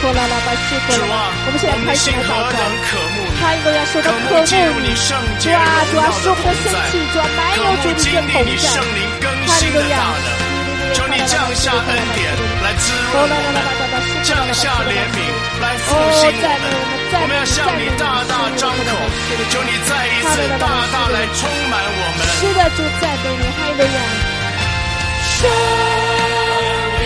[0.00, 1.28] 是过了，拉巴是过了。
[1.44, 2.56] 我们现在开始来祷告。
[3.36, 8.00] 他应该要说到渴慕你，主啊，主啊，使我们的生气，主啊，满有主的
[8.32, 8.80] 同在。
[9.44, 10.00] 哈利路亚！
[10.96, 12.32] 求你降下恩典
[12.64, 13.60] 来滋润我们，
[14.24, 15.20] 降下怜悯
[15.60, 16.64] 来复兴我们。
[17.20, 18.88] 我们要向你大大张口，
[19.52, 22.24] 求你再一次大大来充满我们。
[22.40, 24.00] 是的，主赞美你，哈利路亚！
[25.28, 25.44] 生
[26.96, 27.04] 命，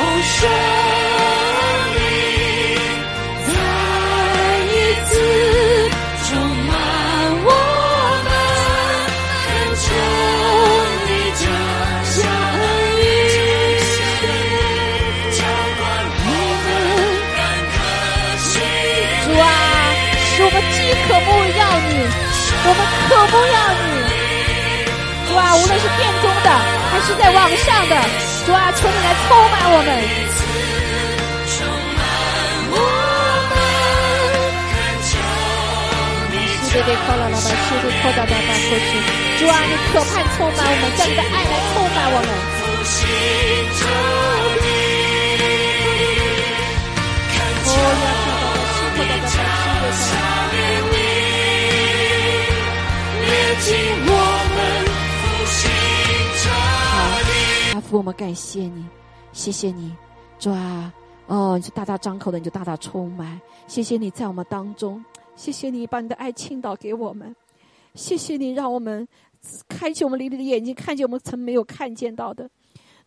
[0.24, 1.13] 生。
[23.34, 23.82] 都要你，
[25.26, 25.42] 主啊！
[25.56, 26.48] 无论是殿中的，
[26.92, 27.94] 还是在网上的，
[28.46, 29.90] 主啊，求你来充满我们。
[36.62, 37.50] 谢谢靠了老板，谢
[37.82, 38.88] 谢靠大大大过去，
[39.38, 42.30] 主啊，你可盼充满我们，将你的爱来充满我们。
[53.54, 53.60] 好，
[57.74, 58.84] 阿父，我们感谢你，
[59.32, 59.94] 谢谢你，
[60.40, 60.92] 主啊，
[61.28, 65.04] 哦，你就大大张口的，你就大大充满，谢谢你在我们当中，
[65.36, 67.32] 谢谢你把你的爱倾倒给我们，
[67.94, 69.06] 谢谢你让我们
[69.68, 72.50] 开启我们灵里的眼睛，看见我们曾没有看见到的，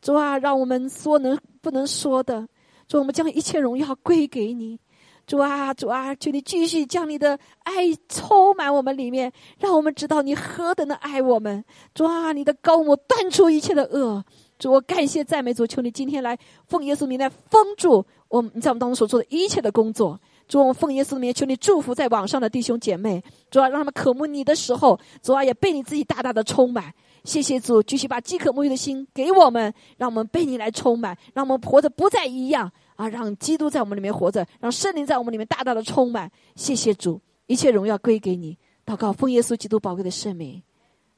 [0.02, 2.48] 主啊，让我们说能不能说的，
[2.88, 4.80] 主，我们将一切荣耀归给你。
[5.28, 11.64] 主啊，主啊，求你继续将你的爱充满我们里面，让我们知道你何等的爱我们。
[11.94, 14.24] 主啊，你的高我断除一切的恶。
[14.58, 20.18] 主，我感谢赞美主，求你今天来奉耶稣名来封住我们在我们当中所做的一切的工作。
[20.48, 23.22] 主，我们奉耶稣名求你祝福在网上的弟兄姐妹。
[23.52, 26.94] 主啊，让他们渴慕你的时候，主啊也被你自己大大的充满。
[27.26, 32.72] 谢谢主，继续把饥渴沐浴的心给我们，让我们被你来充满，让我们活着不再一样。
[32.98, 36.30] 啊，让基督在我们里面活着，让圣灵在我们里面大大的充满。
[36.56, 38.58] 谢谢主，一切荣耀归给你。
[38.86, 40.62] 祷告，奉耶稣基督宝贵的圣名，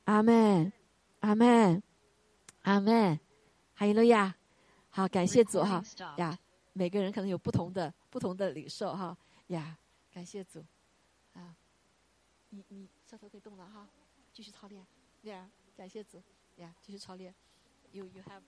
[0.04, 0.72] 阿门，
[1.22, 1.82] 阿门，
[2.62, 3.20] 阿门。
[3.74, 4.36] 哈利路亚。
[4.90, 5.82] 好，感谢主哈
[6.18, 6.38] 呀。
[6.74, 9.18] 每个人可能有不同的不同的领受哈
[9.48, 9.78] 呀。
[10.14, 10.64] 感谢主
[11.34, 11.56] 啊。
[12.50, 13.88] 你你舌头可以动了哈，
[14.34, 14.86] 继续操练。
[15.24, 16.22] 呀，感谢主
[16.58, 17.34] 呀，继续操练。
[17.92, 18.38] You you have。